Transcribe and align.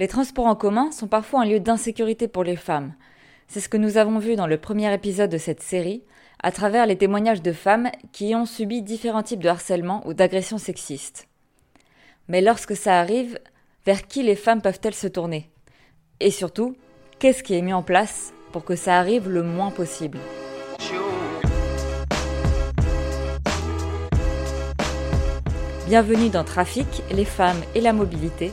Les 0.00 0.08
transports 0.08 0.46
en 0.46 0.56
commun 0.56 0.90
sont 0.92 1.08
parfois 1.08 1.42
un 1.42 1.44
lieu 1.44 1.60
d'insécurité 1.60 2.26
pour 2.26 2.42
les 2.42 2.56
femmes. 2.56 2.94
C'est 3.48 3.60
ce 3.60 3.68
que 3.68 3.76
nous 3.76 3.98
avons 3.98 4.18
vu 4.18 4.34
dans 4.34 4.46
le 4.46 4.56
premier 4.56 4.90
épisode 4.94 5.28
de 5.28 5.36
cette 5.36 5.62
série, 5.62 6.02
à 6.42 6.52
travers 6.52 6.86
les 6.86 6.96
témoignages 6.96 7.42
de 7.42 7.52
femmes 7.52 7.90
qui 8.10 8.34
ont 8.34 8.46
subi 8.46 8.80
différents 8.80 9.22
types 9.22 9.42
de 9.42 9.48
harcèlement 9.50 10.02
ou 10.06 10.14
d'agressions 10.14 10.56
sexistes. 10.56 11.28
Mais 12.28 12.40
lorsque 12.40 12.74
ça 12.74 12.98
arrive, 12.98 13.38
vers 13.84 14.06
qui 14.06 14.22
les 14.22 14.36
femmes 14.36 14.62
peuvent-elles 14.62 14.94
se 14.94 15.06
tourner? 15.06 15.50
Et 16.18 16.30
surtout, 16.30 16.76
qu'est-ce 17.18 17.42
qui 17.42 17.52
est 17.52 17.60
mis 17.60 17.74
en 17.74 17.82
place 17.82 18.32
pour 18.52 18.64
que 18.64 18.76
ça 18.76 18.98
arrive 18.98 19.28
le 19.28 19.42
moins 19.42 19.70
possible? 19.70 20.18
Bienvenue 25.86 26.30
dans 26.30 26.44
Trafic, 26.44 27.02
les 27.12 27.26
femmes 27.26 27.60
et 27.74 27.82
la 27.82 27.92
mobilité, 27.92 28.50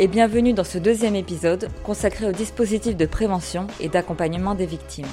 et 0.00 0.08
bienvenue 0.08 0.52
dans 0.52 0.64
ce 0.64 0.78
deuxième 0.78 1.14
épisode 1.14 1.68
consacré 1.84 2.26
au 2.26 2.32
dispositif 2.32 2.96
de 2.96 3.06
prévention 3.06 3.68
et 3.78 3.88
d'accompagnement 3.88 4.56
des 4.56 4.66
victimes. 4.66 5.06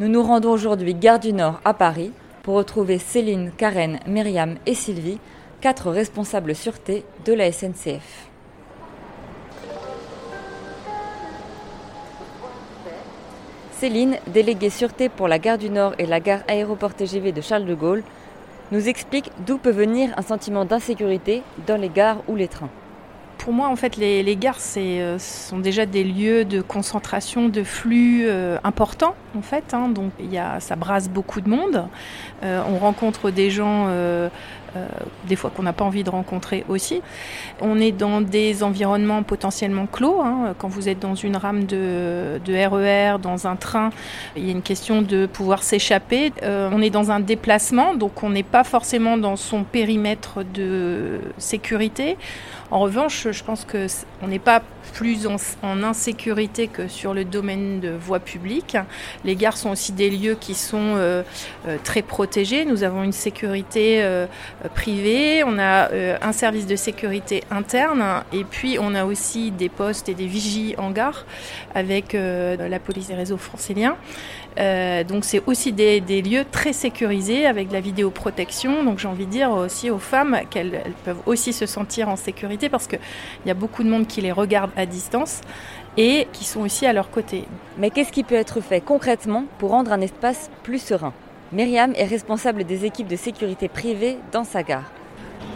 Nous 0.00 0.08
nous 0.08 0.22
rendons 0.22 0.50
aujourd'hui 0.50 0.94
Gare 0.94 1.20
du 1.20 1.32
Nord 1.32 1.60
à 1.64 1.74
Paris 1.74 2.10
pour 2.42 2.54
retrouver 2.54 2.98
Céline, 2.98 3.52
Karen, 3.56 4.00
Myriam 4.08 4.56
et 4.66 4.74
Sylvie, 4.74 5.20
quatre 5.60 5.90
responsables 5.90 6.56
sûreté 6.56 7.04
de 7.24 7.34
la 7.34 7.52
SNCF. 7.52 8.28
Céline, 13.70 14.18
déléguée 14.26 14.70
sûreté 14.70 15.08
pour 15.08 15.28
la 15.28 15.38
gare 15.38 15.58
du 15.58 15.70
Nord 15.70 15.94
et 15.98 16.06
la 16.06 16.18
gare 16.18 16.42
aéroport 16.48 16.94
TGV 16.94 17.30
de 17.30 17.40
Charles 17.40 17.64
de 17.64 17.74
Gaulle, 17.74 18.02
nous 18.72 18.88
explique 18.88 19.30
d'où 19.46 19.58
peut 19.58 19.70
venir 19.70 20.10
un 20.16 20.22
sentiment 20.22 20.64
d'insécurité 20.64 21.42
dans 21.66 21.76
les 21.76 21.90
gares 21.90 22.18
ou 22.26 22.34
les 22.34 22.48
trains. 22.48 22.70
Pour 23.36 23.52
moi, 23.52 23.68
en 23.68 23.76
fait, 23.76 23.96
les, 23.96 24.36
gares 24.36 24.58
euh, 24.76 25.18
sont 25.18 25.58
déjà 25.58 25.84
des 25.84 26.04
lieux 26.04 26.44
de 26.44 26.62
concentration 26.62 27.48
de 27.48 27.64
flux 27.64 28.22
euh, 28.24 28.56
importants, 28.62 29.14
en 29.36 29.42
fait. 29.42 29.74
Hein. 29.74 29.88
donc, 29.88 30.12
y 30.20 30.38
a, 30.38 30.60
ça 30.60 30.76
brasse 30.76 31.08
beaucoup 31.08 31.40
de 31.40 31.50
monde. 31.50 31.86
Euh, 32.44 32.62
on 32.68 32.78
rencontre 32.78 33.30
des 33.30 33.50
gens 33.50 33.88
euh, 34.76 34.86
des 35.28 35.36
fois 35.36 35.50
qu'on 35.50 35.62
n'a 35.62 35.72
pas 35.72 35.84
envie 35.84 36.04
de 36.04 36.10
rencontrer 36.10 36.64
aussi. 36.68 37.02
On 37.60 37.78
est 37.78 37.92
dans 37.92 38.20
des 38.20 38.62
environnements 38.62 39.22
potentiellement 39.22 39.86
clos. 39.86 40.20
Hein. 40.22 40.54
Quand 40.58 40.68
vous 40.68 40.88
êtes 40.88 40.98
dans 40.98 41.14
une 41.14 41.36
rame 41.36 41.64
de, 41.64 42.40
RER, 42.46 43.16
e 43.16 43.18
dans 43.18 43.46
un 43.46 43.56
train, 43.56 43.90
il 44.36 44.46
y 44.46 44.48
a 44.48 44.52
une 44.52 44.62
question 44.62 45.02
de 45.02 45.26
pouvoir 45.26 45.62
s'échapper. 45.62 46.32
Euh, 46.42 46.70
on 46.72 46.80
est 46.80 46.90
dans 46.90 47.10
un 47.10 47.20
déplacement, 47.20 47.94
donc 47.94 48.22
on 48.22 48.30
n'est 48.30 48.42
pas 48.42 48.64
forcément 48.64 49.16
dans 49.16 49.36
son 49.36 49.64
périmètre 49.64 50.42
de 50.42 51.20
sécurité. 51.38 52.16
En 52.72 52.78
revanche, 52.78 53.30
je 53.30 53.44
pense 53.44 53.66
qu'on 53.66 54.26
n'est 54.26 54.38
pas 54.38 54.62
plus 54.94 55.26
en, 55.26 55.82
insécurité 55.82 56.68
que 56.68 56.88
sur 56.88 57.12
le 57.12 57.26
domaine 57.26 57.80
de 57.80 57.90
voie 57.90 58.18
publique. 58.18 58.78
Les 59.26 59.36
gares 59.36 59.58
sont 59.58 59.68
aussi 59.68 59.92
des 59.92 60.08
lieux 60.08 60.36
qui 60.40 60.54
sont 60.54 60.94
euh, 60.96 61.22
très 61.84 62.00
protégés. 62.00 62.64
Nous 62.64 62.82
avons 62.82 63.02
une 63.02 63.12
sécurité 63.12 64.02
euh, 64.02 64.26
privé, 64.74 65.44
on 65.44 65.58
a 65.58 65.90
euh, 65.90 66.16
un 66.22 66.32
service 66.32 66.66
de 66.66 66.76
sécurité 66.76 67.44
interne 67.50 68.02
et 68.32 68.44
puis 68.44 68.78
on 68.80 68.94
a 68.94 69.04
aussi 69.04 69.50
des 69.50 69.68
postes 69.68 70.08
et 70.08 70.14
des 70.14 70.26
vigies 70.26 70.74
en 70.78 70.92
gare 70.92 71.26
avec 71.74 72.14
euh, 72.14 72.68
la 72.68 72.78
police 72.78 73.08
des 73.08 73.14
réseaux 73.14 73.36
franciliens. 73.36 73.96
Donc 74.56 75.24
c'est 75.24 75.42
aussi 75.46 75.72
des, 75.72 76.00
lieux 76.00 76.44
très 76.50 76.72
sécurisés 76.72 77.46
avec 77.46 77.68
de 77.68 77.72
la 77.72 77.80
vidéoprotection. 77.80 78.84
Donc 78.84 78.98
j'ai 78.98 79.08
envie 79.08 79.26
de 79.26 79.30
dire 79.30 79.50
aussi 79.50 79.90
aux 79.90 79.98
femmes 79.98 80.40
qu'elles 80.50 80.82
peuvent 81.04 81.22
aussi 81.26 81.52
se 81.52 81.66
sentir 81.66 82.08
en 82.08 82.16
sécurité 82.16 82.68
parce 82.68 82.86
qu'il 82.86 83.00
y 83.46 83.50
a 83.50 83.54
beaucoup 83.54 83.82
de 83.82 83.88
monde 83.88 84.06
qui 84.06 84.20
les 84.20 84.32
regarde 84.32 84.70
à 84.76 84.86
distance 84.86 85.40
et 85.96 86.26
qui 86.32 86.44
sont 86.44 86.60
aussi 86.60 86.86
à 86.86 86.92
leur 86.92 87.10
côté. 87.10 87.44
Mais 87.78 87.90
qu'est-ce 87.90 88.12
qui 88.12 88.24
peut 88.24 88.34
être 88.34 88.60
fait 88.60 88.80
concrètement 88.80 89.44
pour 89.58 89.70
rendre 89.70 89.92
un 89.92 90.00
espace 90.00 90.50
plus 90.62 90.82
serein? 90.82 91.12
Myriam 91.52 91.92
est 91.96 92.06
responsable 92.06 92.64
des 92.64 92.86
équipes 92.86 93.08
de 93.08 93.16
sécurité 93.16 93.68
privée 93.68 94.16
dans 94.32 94.44
sa 94.44 94.62
gare. 94.62 94.90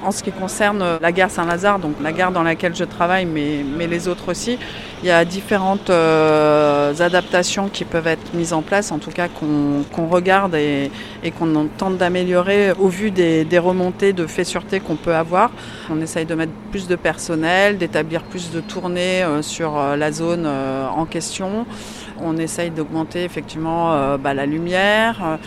En 0.05 0.11
ce 0.13 0.23
qui 0.23 0.31
concerne 0.31 0.99
la 1.01 1.13
gare 1.13 1.31
Saint-Lazare, 1.31 1.79
donc 1.79 1.97
la 2.01 2.13
gare 2.13 2.31
dans 2.31 2.43
laquelle 2.43 2.77
je 2.77 2.85
travaille, 2.85 3.25
mais, 3.25 3.65
mais 3.77 3.87
les 3.87 4.09
autres 4.09 4.31
aussi, 4.31 4.59
il 5.03 5.09
y 5.09 5.11
a 5.11 5.25
différentes 5.27 5.91
euh, 5.91 6.95
adaptations 7.01 7.69
qui 7.69 7.85
peuvent 7.85 8.07
être 8.07 8.33
mises 8.33 8.55
en 8.55 8.63
place, 8.63 8.91
en 8.93 8.99
tout 8.99 9.11
cas 9.11 9.29
qu'on 9.29 10.07
regarde 10.07 10.55
et, 10.55 10.91
qu'on 11.39 11.69
tente 11.77 11.99
d'améliorer 11.99 12.73
au 12.73 12.89
vu 12.89 13.11
des, 13.11 13.47
remontées 13.59 14.13
de 14.13 14.27
faits 14.27 14.47
sûreté 14.47 14.81
qu'on 14.81 14.97
peut 14.97 15.15
avoir. 15.15 15.51
On 15.91 16.01
essaye 16.01 16.25
de 16.25 16.35
mettre 16.35 16.53
plus 16.71 16.89
de 16.89 16.97
personnel, 16.97 17.77
d'établir 17.77 18.23
plus 18.23 18.51
de 18.51 18.61
tournées 18.61 19.23
euh, 19.23 19.43
sur 19.43 19.79
euh, 19.79 19.97
la 19.97 20.13
zone 20.13 20.47
en 20.47 21.05
question. 21.05 21.67
On 22.23 22.39
essaye 22.39 22.71
d'augmenter 22.71 23.25
effectivement 23.25 24.17
bah, 24.17 24.33
la 24.33 24.47
lumière. 24.47 25.39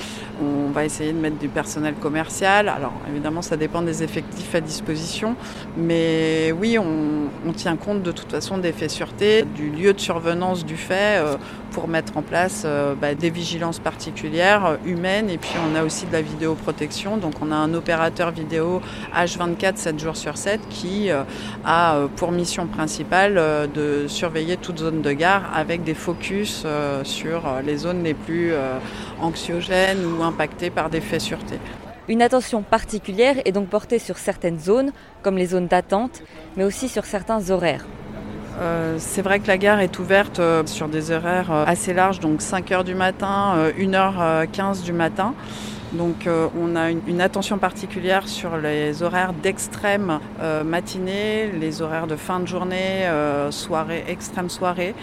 On 0.42 0.72
va 0.72 0.86
essayer 0.86 1.12
de 1.12 1.18
mettre 1.18 1.38
du 1.38 1.50
personnel 1.50 1.96
commercial. 1.96 2.70
Alors 2.70 2.94
évidemment, 3.10 3.42
ça 3.42 3.58
dépend 3.58 3.82
des 3.82 4.04
effectifs 4.04 4.56
à 4.56 4.62
disposition. 4.62 5.36
Mais 5.78 6.54
oui, 6.58 6.78
on, 6.78 7.52
tient 7.54 7.76
compte 7.76 8.04
de 8.04 8.12
toute 8.12 8.32
façon 8.32 8.58
des 8.58 8.72
faits 8.72 8.92
sûreté, 8.92 9.44
du 9.44 9.70
lieu 9.70 9.94
de 9.94 10.00
survenance 10.00 10.66
du 10.66 10.78
fait 10.78 11.18
euh, 11.18 11.36
pour 11.72 11.88
mettre 11.88 12.16
en 12.16 12.22
place 12.22 12.64
euh, 12.66 12.94
bah, 12.96 13.16
des 13.16 13.30
vigilances 13.30 13.80
particulières 13.80 14.66
euh, 14.66 14.76
humaines. 14.86 15.30
Et 15.30 15.38
puis 15.38 15.56
on 15.70 15.76
a 15.76 15.84
aussi 15.84 16.06
de 16.06 16.14
la 16.14 16.22
vidéoprotection. 16.22 17.18
Donc 17.18 17.34
on 17.42 17.52
a 17.52 17.56
un 17.56 17.74
opérateur 17.74 18.32
vidéo 18.32 18.82
H24 19.14 19.76
7 19.76 20.00
jours 20.00 20.16
sur 20.16 20.38
7 20.38 20.62
qui 20.70 21.10
a 21.66 21.98
pour 22.16 22.32
mission 22.32 22.68
principale 22.68 23.70
de 23.74 24.06
surveiller 24.08 24.58
toute 24.58 24.80
zone 24.80 25.02
de 25.02 25.12
gare 25.12 25.52
avec 25.54 25.84
des 25.84 25.94
focus 25.94 26.66
sur 27.04 27.42
les 27.66 27.78
zones 27.78 28.04
les 28.04 28.14
plus 28.14 28.54
anxiogènes 29.22 30.06
ou 30.06 30.24
impactés 30.24 30.70
par 30.70 30.90
des 30.90 31.02
faits 31.02 31.22
sûreté. 31.22 31.60
Une 32.08 32.24
attention 32.24 32.64
particulière 32.64 33.36
est 33.46 33.52
donc 33.52 33.68
portée 33.68 34.00
sur 34.00 34.18
certaines 34.18 34.60
zones, 34.60 34.92
comme 35.22 35.38
les 35.38 35.46
zones 35.46 35.68
d'attente, 35.68 36.24
mais 36.58 36.64
aussi 36.64 36.90
sur 36.90 37.06
certains 37.06 37.52
horaires. 37.52 37.86
Euh, 38.60 38.96
c'est 39.00 39.22
vrai 39.22 39.40
que 39.40 39.48
la 39.48 39.58
gare 39.58 39.80
est 39.80 40.00
ouverte 40.00 40.40
euh, 40.40 40.64
sur 40.66 40.90
des 40.90 41.12
horaires 41.12 41.52
euh, 41.52 41.64
assez 41.66 41.94
larges, 41.94 42.20
donc 42.20 42.42
5h 42.42 42.84
du 42.84 42.96
matin, 42.96 43.56
1h15 43.78 44.84
du 44.84 44.92
matin. 44.92 45.34
Donc 45.94 46.30
on 46.62 46.76
a 46.76 46.92
une, 46.92 47.20
attention 47.20 47.58
particulière 47.58 48.28
sur 48.28 48.58
les 48.58 49.02
horaires 49.02 49.34
d'extrême 49.34 50.20
matinée, 50.64 51.50
les 51.52 51.82
horaires 51.82 52.06
de 52.06 52.16
fin 52.16 52.40
de 52.40 52.46
journée, 52.46 53.10
soirée, 53.50 54.04
extrême 54.08 54.52
soirée 54.52 54.94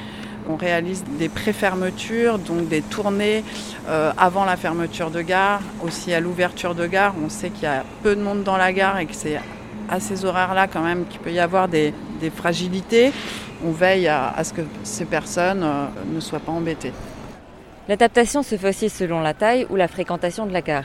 on 0.49 0.57
réalise 0.57 1.05
des 1.19 1.29
pré-fermetures, 1.29 2.39
donc 2.39 2.69
des 2.69 2.83
tournées 2.83 3.45
euh, 3.89 4.13
avant 4.17 4.45
la 4.45 4.57
fermeture 4.57 5.11
de 5.11 5.23
gare, 5.23 5.61
aussi 5.83 6.13
à 6.13 6.21
l'ouverture 6.21 6.75
de 6.75 6.87
gare. 6.87 7.15
On 7.25 7.29
sait 7.29 7.51
qu'il 7.51 7.65
y 7.65 7.67
a 7.67 7.85
peu 8.03 8.15
de 8.15 8.23
monde 8.23 8.43
dans 8.45 8.57
la 8.57 8.73
gare 8.73 8.99
et 8.99 9.07
que 9.07 9.15
c'est 9.15 9.39
à 9.89 10.01
ces 10.01 10.25
horaires-là 10.25 10.67
quand 10.67 10.83
même 10.83 11.07
qu'il 11.07 11.21
peut 11.21 11.33
y 11.33 11.39
avoir 11.39 11.69
des, 11.69 11.93
fragilités. 12.35 13.13
On 13.65 13.71
veille 13.71 14.09
à, 14.09 14.43
ce 14.43 14.53
que 14.53 14.63
ces 14.85 15.05
personnes 15.05 15.63
euh, 15.63 15.87
ne 16.13 16.21
soient 16.21 16.41
pas 16.41 16.53
embêtées. 16.53 16.93
L'adaptation 17.89 18.43
se 18.43 18.57
fait 18.57 18.69
aussi 18.71 18.89
selon 18.91 19.21
la 19.21 19.33
taille 19.33 19.67
ou 19.71 19.77
la 19.77 19.89
fréquentation 19.89 20.47
de 20.47 20.53
la 20.53 20.61
gare. 20.61 20.85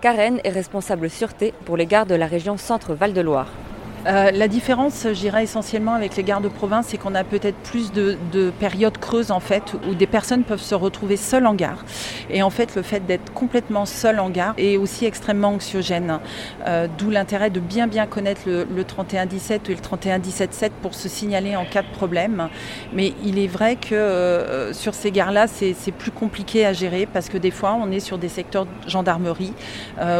Karen 0.00 0.40
est 0.42 0.50
responsable 0.50 1.10
sûreté 1.10 1.54
pour 1.64 1.76
les 1.76 1.86
gares 1.86 2.06
de 2.06 2.14
la 2.14 2.26
région 2.26 2.56
Centre-Val 2.56 3.12
de 3.12 3.20
Loire. 3.20 3.48
Euh, 4.06 4.30
la 4.30 4.48
différence, 4.48 5.06
j'irais 5.12 5.42
essentiellement 5.42 5.92
avec 5.92 6.16
les 6.16 6.22
gares 6.22 6.40
de 6.40 6.48
province, 6.48 6.86
c'est 6.88 6.96
qu'on 6.96 7.14
a 7.14 7.22
peut-être 7.22 7.56
plus 7.58 7.92
de, 7.92 8.16
périodes 8.58 8.98
creuses 8.98 9.30
en 9.30 9.40
fait, 9.40 9.74
où 9.88 9.94
des 9.94 10.06
personnes 10.06 10.44
peuvent 10.44 10.62
se 10.62 10.74
retrouver 10.74 11.16
seules 11.16 11.46
en 11.46 11.54
gare. 11.54 11.84
Et 12.30 12.42
en 12.42 12.50
fait, 12.50 12.74
le 12.76 12.82
fait 12.82 13.04
d'être 13.04 13.32
complètement 13.32 13.86
seul 13.86 14.18
en 14.18 14.30
gare 14.30 14.54
est 14.56 14.76
aussi 14.76 15.04
extrêmement 15.04 15.48
anxiogène. 15.48 16.18
Euh, 16.66 16.88
d'où 16.98 17.10
l'intérêt 17.10 17.50
de 17.50 17.60
bien 17.60 17.86
bien 17.86 18.06
connaître 18.06 18.42
le, 18.46 18.64
le 18.64 18.84
3117 18.84 19.68
et 19.68 19.74
le 19.74 19.80
3117 19.80 20.72
pour 20.80 20.94
se 20.94 21.08
signaler 21.08 21.56
en 21.56 21.64
cas 21.64 21.82
de 21.82 21.88
problème. 21.88 22.48
Mais 22.92 23.12
il 23.24 23.38
est 23.38 23.46
vrai 23.46 23.76
que 23.76 23.94
euh, 23.94 24.72
sur 24.72 24.94
ces 24.94 25.10
gares-là, 25.10 25.46
c'est 25.46 25.92
plus 25.92 26.10
compliqué 26.10 26.64
à 26.64 26.72
gérer 26.72 27.06
parce 27.06 27.28
que 27.28 27.36
des 27.36 27.50
fois, 27.50 27.76
on 27.80 27.90
est 27.90 28.00
sur 28.00 28.16
des 28.16 28.28
secteurs 28.28 28.64
de 28.64 28.88
gendarmerie, 28.88 29.52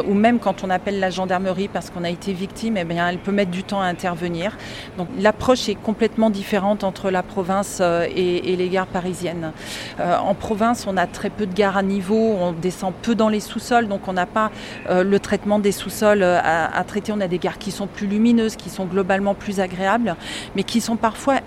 ou 0.06 0.14
même 0.14 0.38
quand 0.38 0.64
on 0.64 0.70
appelle 0.70 1.00
la 1.00 1.10
gendarmerie 1.10 1.68
parce 1.68 1.90
qu'on 1.90 2.04
a 2.04 2.10
été 2.10 2.32
victime, 2.32 2.76
eh 2.76 2.86
elle 2.90 3.18
peut 3.18 3.32
mettre 3.32 3.50
du 3.50 3.62
à 3.78 3.84
intervenir. 3.84 4.56
Donc 4.98 5.08
l'approche 5.18 5.68
est 5.68 5.74
complètement 5.74 6.30
différente 6.30 6.84
entre 6.84 7.10
la 7.10 7.22
province 7.22 7.78
euh, 7.80 8.06
et, 8.14 8.56
les 8.56 8.68
gares 8.68 8.86
parisiennes. 8.86 9.52
Euh, 10.00 10.16
en 10.16 10.34
province, 10.34 10.86
on 10.86 10.96
a 10.96 11.06
très 11.06 11.30
peu 11.30 11.46
de 11.46 11.54
gares 11.54 11.76
à 11.76 11.82
niveau, 11.82 12.16
on 12.16 12.52
descend 12.52 12.92
peu 12.94 13.14
dans 13.14 13.28
les 13.28 13.40
sous-sols, 13.40 13.88
donc 13.88 14.08
on 14.08 14.12
n'a 14.12 14.26
pas 14.26 14.50
euh, 14.88 15.04
le 15.04 15.20
traitement 15.20 15.58
des 15.58 15.72
sous-sols 15.72 16.22
à, 16.22 16.74
à 16.74 16.84
traiter. 16.84 17.12
On 17.12 17.20
a 17.20 17.28
des 17.28 17.38
gares 17.38 17.58
qui 17.58 17.70
sont 17.70 17.86
plus 17.86 18.06
lumineuses, 18.06 18.56
qui 18.56 18.70
sont 18.70 18.86
globalement 18.86 19.34
plus 19.34 19.60
agréables, 19.60 20.16
mais 20.56 20.62
qui 20.62 20.80
sont 20.80 20.96
parfois 20.96 21.39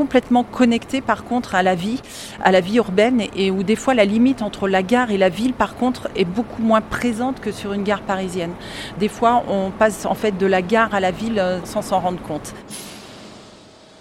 complètement 0.00 0.44
connectés 0.44 1.02
par 1.02 1.24
contre 1.24 1.54
à 1.54 1.62
la 1.62 1.74
vie, 1.74 2.00
à 2.42 2.52
la 2.52 2.62
vie 2.62 2.76
urbaine 2.76 3.20
et 3.36 3.50
où 3.50 3.62
des 3.62 3.76
fois 3.76 3.92
la 3.92 4.06
limite 4.06 4.40
entre 4.40 4.66
la 4.66 4.82
gare 4.82 5.10
et 5.10 5.18
la 5.18 5.28
ville 5.28 5.52
par 5.52 5.74
contre 5.74 6.08
est 6.16 6.24
beaucoup 6.24 6.62
moins 6.62 6.80
présente 6.80 7.38
que 7.40 7.52
sur 7.52 7.74
une 7.74 7.82
gare 7.82 8.00
parisienne. 8.00 8.52
Des 8.98 9.08
fois 9.08 9.44
on 9.46 9.70
passe 9.70 10.06
en 10.06 10.14
fait 10.14 10.38
de 10.38 10.46
la 10.46 10.62
gare 10.62 10.94
à 10.94 11.00
la 11.00 11.10
ville 11.10 11.38
euh, 11.38 11.58
sans 11.64 11.82
s'en 11.82 12.00
rendre 12.00 12.22
compte. 12.22 12.54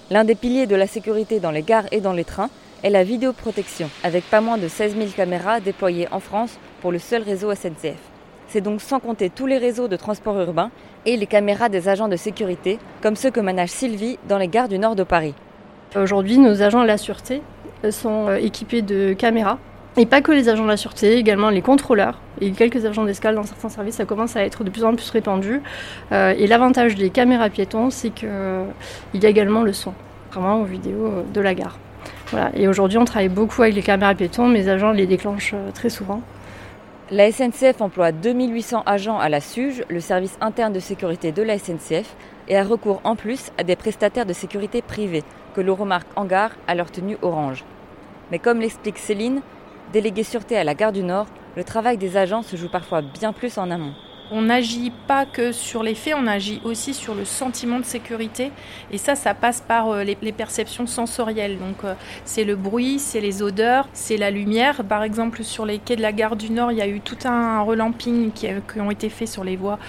L'un 0.10 0.24
des 0.24 0.36
piliers 0.36 0.68
de 0.68 0.76
la 0.78 0.88
sécurité 0.88 1.42
dans 1.42 1.52
les 1.52 1.64
gares 1.64 1.88
et 1.92 2.00
dans 2.00 2.14
les 2.14 2.24
trains 2.24 2.50
est 2.82 2.90
la 2.90 3.04
vidéoprotection, 3.04 3.90
avec 4.02 4.24
pas 4.24 4.40
moins 4.40 4.58
de 4.58 4.70
16 4.70 4.96
000 4.96 5.10
caméras 5.14 5.60
déployées 5.60 6.08
en 6.14 6.22
France 6.22 6.60
pour 6.80 6.94
le 6.94 7.00
seul 7.00 7.24
réseau 7.24 7.54
SNCF. 7.54 8.00
C'est 8.48 8.62
donc 8.62 8.80
sans 8.80 9.02
compter 9.02 9.30
tous 9.30 9.48
les 9.48 9.58
réseaux 9.58 9.90
de 9.90 9.98
transport 9.98 10.40
urbain 10.40 10.72
et 11.06 11.18
les 11.18 11.28
caméras 11.28 11.68
des 11.68 11.90
agents 11.90 12.08
de 12.08 12.16
sécurité, 12.16 12.80
comme 13.02 13.18
ceux 13.18 13.32
que 13.32 13.42
manage 13.42 13.70
Sylvie 13.70 14.18
dans 14.30 14.38
les 14.38 14.48
gares 14.48 14.70
du 14.70 14.80
nord 14.80 14.96
de 14.96 15.04
Paris. 15.04 15.36
Aujourd'hui, 15.96 16.38
nos 16.38 16.62
agents 16.62 16.84
de 16.84 16.88
la 16.88 16.98
sûreté 16.98 17.42
sont 17.90 18.28
euh, 18.28 18.36
équipés 18.36 18.84
de 18.84 19.14
caméras. 19.14 19.58
Et 19.98 20.06
pas 20.06 20.22
que 20.22 20.32
les 20.32 20.48
agents 20.48 20.64
de 20.64 20.70
la 20.70 20.78
sûreté, 20.78 21.18
également 21.18 21.50
les 21.50 21.64
contrôleurs 21.64 22.20
et 22.40 22.52
quelques 22.52 22.86
agents 22.86 23.06
d'escale 23.06 23.34
dans 23.36 23.44
certains 23.44 23.70
services, 23.70 23.96
ça 23.96 24.06
commence 24.06 24.36
à 24.36 24.44
être 24.44 24.64
de 24.64 24.70
plus 24.70 24.84
en 24.84 24.96
plus 24.96 25.10
répandu. 25.10 25.62
Euh, 26.12 26.36
et 26.38 26.46
l'avantage 26.46 26.96
des 26.96 27.10
caméras 27.10 27.50
piétons, 27.50 27.90
c'est 27.90 28.12
qu'il 28.12 28.30
y 29.16 29.26
a 29.26 29.30
également 29.30 29.64
le 29.64 29.74
son, 29.74 29.94
vraiment 30.32 30.62
aux 30.62 30.66
vidéos 30.66 31.24
de 31.34 31.42
la 31.42 31.56
gare. 31.56 31.80
Voilà. 32.28 32.52
Et 32.56 32.68
aujourd'hui, 32.68 33.00
on 33.00 33.06
travaille 33.06 33.30
beaucoup 33.30 33.64
avec 33.64 33.74
les 33.74 33.82
caméras 33.82 34.14
piétons, 34.14 34.48
mes 34.48 34.70
agents 34.70 34.92
les 34.92 35.08
déclenchent 35.08 35.56
euh, 35.56 35.72
très 35.72 35.90
souvent. 35.90 36.22
La 37.12 37.32
SNCF 37.32 37.82
emploie 37.82 38.12
2800 38.12 38.84
agents 38.86 39.18
à 39.18 39.30
la 39.30 39.42
SUGE, 39.42 39.84
le 39.90 40.00
service 40.00 40.38
interne 40.42 40.72
de 40.72 40.80
sécurité 40.80 41.32
de 41.32 41.42
la 41.42 41.58
SNCF, 41.58 42.16
et 42.48 42.56
a 42.56 42.64
recours 42.64 43.02
en 43.04 43.16
plus 43.16 43.52
à 43.58 43.64
des 43.64 43.76
prestataires 43.76 44.28
de 44.28 44.34
sécurité 44.34 44.84
privés, 44.84 45.24
que 45.54 45.62
l'on 45.62 45.76
remarque 45.76 46.08
en 46.16 46.26
gare 46.26 46.52
à 46.68 46.76
leur 46.76 46.92
tenue 46.92 47.18
orange. 47.22 47.64
Mais 48.32 48.40
comme 48.40 48.60
l'explique 48.60 48.98
Céline, 48.98 49.42
déléguée 49.92 50.24
sûreté 50.24 50.58
à 50.58 50.64
la 50.64 50.76
gare 50.76 50.92
du 50.92 51.04
Nord, 51.04 51.28
le 51.56 51.64
travail 51.64 51.98
des 51.98 52.18
agents 52.18 52.44
se 52.44 52.56
joue 52.56 52.70
parfois 52.70 53.02
bien 53.02 53.34
plus 53.34 53.58
en 53.58 53.72
amont. 53.72 53.94
On 54.32 54.44
n'agit 54.44 54.92
pas 55.08 55.26
que 55.26 55.52
sur 55.52 55.82
les 55.82 55.96
faits, 55.96 56.14
on 56.16 56.28
agit 56.28 56.62
aussi 56.64 56.94
sur 56.94 57.16
le 57.16 57.26
sentiment 57.26 57.80
de 57.80 57.86
sécurité. 57.86 58.52
Et 58.92 59.00
ça, 59.00 59.16
ça 59.16 59.34
passe 59.34 59.60
par 59.60 59.90
euh, 59.90 60.04
les, 60.04 60.32
perceptions 60.32 60.86
sensorielles. 60.86 61.58
Donc, 61.58 61.84
euh, 61.84 61.96
c'est 62.26 62.44
le 62.44 62.56
bruit, 62.56 63.00
c'est 63.00 63.22
les 63.22 63.42
odeurs, 63.42 63.90
c'est 63.92 64.18
la 64.18 64.30
lumière. 64.30 64.84
Par 64.84 65.02
exemple, 65.02 65.44
sur 65.44 65.66
les 65.66 65.80
quais 65.80 65.96
de 65.96 66.04
la 66.04 66.12
gare 66.12 66.36
du 66.36 66.52
Nord, 66.52 66.72
il 66.72 66.78
y 66.78 66.82
a 66.84 66.88
eu 66.88 67.02
tout 67.02 67.18
un 67.26 67.62
relamping 67.62 68.32
qui, 68.32 68.48
qui 68.72 68.80
ont 68.80 68.92
été 68.92 69.10
faits 69.10 69.30
sur 69.30 69.44
les 69.44 69.56
voies 69.56 69.80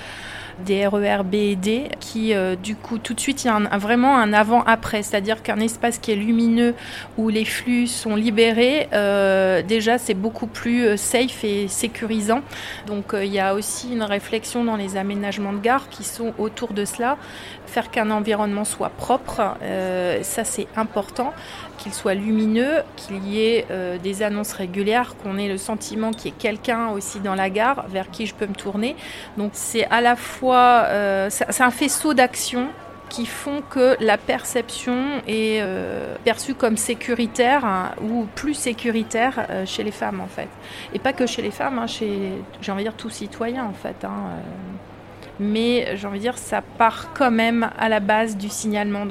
des 0.64 0.86
RER 0.86 1.22
B 1.24 1.34
et 1.34 1.56
D, 1.56 1.88
qui 2.00 2.34
euh, 2.34 2.56
du 2.56 2.76
coup 2.76 2.98
tout 2.98 3.14
de 3.14 3.20
suite 3.20 3.44
il 3.44 3.48
y 3.48 3.50
a 3.50 3.78
vraiment 3.78 4.16
un 4.16 4.32
avant-après, 4.32 5.02
c'est-à-dire 5.02 5.42
qu'un 5.42 5.60
espace 5.60 5.98
qui 5.98 6.12
est 6.12 6.16
lumineux 6.16 6.74
où 7.18 7.28
les 7.28 7.44
flux 7.44 7.86
sont 7.86 8.16
libérés, 8.16 8.88
euh, 8.92 9.62
déjà 9.62 9.98
c'est 9.98 10.14
beaucoup 10.14 10.46
plus 10.46 10.84
euh, 10.84 10.96
safe 10.96 11.44
et 11.44 11.68
sécurisant. 11.68 12.42
Donc 12.86 13.14
il 13.14 13.32
y 13.32 13.40
a 13.40 13.54
aussi 13.54 13.92
une 13.92 14.02
réflexion 14.02 14.64
dans 14.64 14.76
les 14.76 14.96
aménagements 14.96 15.52
de 15.52 15.58
gare 15.58 15.88
qui 15.88 16.04
sont 16.04 16.32
autour 16.38 16.72
de 16.72 16.84
cela, 16.84 17.16
faire 17.66 17.90
qu'un 17.90 18.10
environnement 18.10 18.64
soit 18.64 18.90
propre, 18.90 19.56
ça 20.22 20.44
c'est 20.44 20.66
important, 20.76 21.32
qu'il 21.80 21.92
soit 21.92 22.14
lumineux, 22.14 22.82
qu'il 22.96 23.26
y 23.26 23.40
ait 23.40 23.66
des 24.02 24.22
annonces 24.22 24.52
régulières, 24.52 25.14
qu'on 25.22 25.38
ait 25.38 25.48
le 25.48 25.58
sentiment 25.58 26.12
qu'il 26.12 26.26
y 26.26 26.34
ait 26.34 26.36
quelqu'un 26.38 26.88
aussi 26.90 27.20
dans 27.20 27.34
la 27.34 27.50
gare 27.50 27.86
vers 27.88 28.10
qui 28.10 28.26
je 28.26 28.34
peux 28.34 28.46
me 28.46 28.54
tourner. 28.54 28.96
Donc 29.36 29.52
c'est 29.54 29.86
à 29.86 30.00
la 30.00 30.16
fois 30.16 30.84
euh, 30.88 31.28
c'est 31.30 31.62
un 31.62 31.70
faisceau 31.70 32.14
d'actions 32.14 32.68
qui 33.08 33.26
font 33.26 33.60
que 33.68 33.96
la 34.00 34.16
perception 34.18 35.04
est 35.26 35.60
euh, 35.62 36.14
perçue 36.24 36.54
comme 36.54 36.76
sécuritaire 36.76 37.64
hein, 37.64 37.90
ou 38.02 38.26
plus 38.36 38.54
sécuritaire 38.54 39.46
euh, 39.50 39.66
chez 39.66 39.82
les 39.82 39.90
femmes 39.90 40.20
en 40.20 40.28
fait. 40.28 40.48
Et 40.94 41.00
pas 41.00 41.12
que 41.12 41.26
chez 41.26 41.42
les 41.42 41.50
femmes, 41.50 41.80
hein, 41.80 41.86
j'ai 41.88 42.72
envie 42.72 42.84
de 42.84 42.88
dire, 42.88 42.96
tous 42.96 43.10
citoyens 43.10 43.64
en 43.64 43.72
fait. 43.72 44.04
Hein, 44.04 44.38
mais 45.40 45.96
j'ai 45.96 46.06
envie 46.06 46.18
de 46.18 46.22
dire, 46.22 46.38
ça 46.38 46.62
part 46.62 47.12
quand 47.14 47.32
même 47.32 47.70
à 47.78 47.88
la 47.88 47.98
base 47.98 48.36
du 48.36 48.48
signalement. 48.48 49.06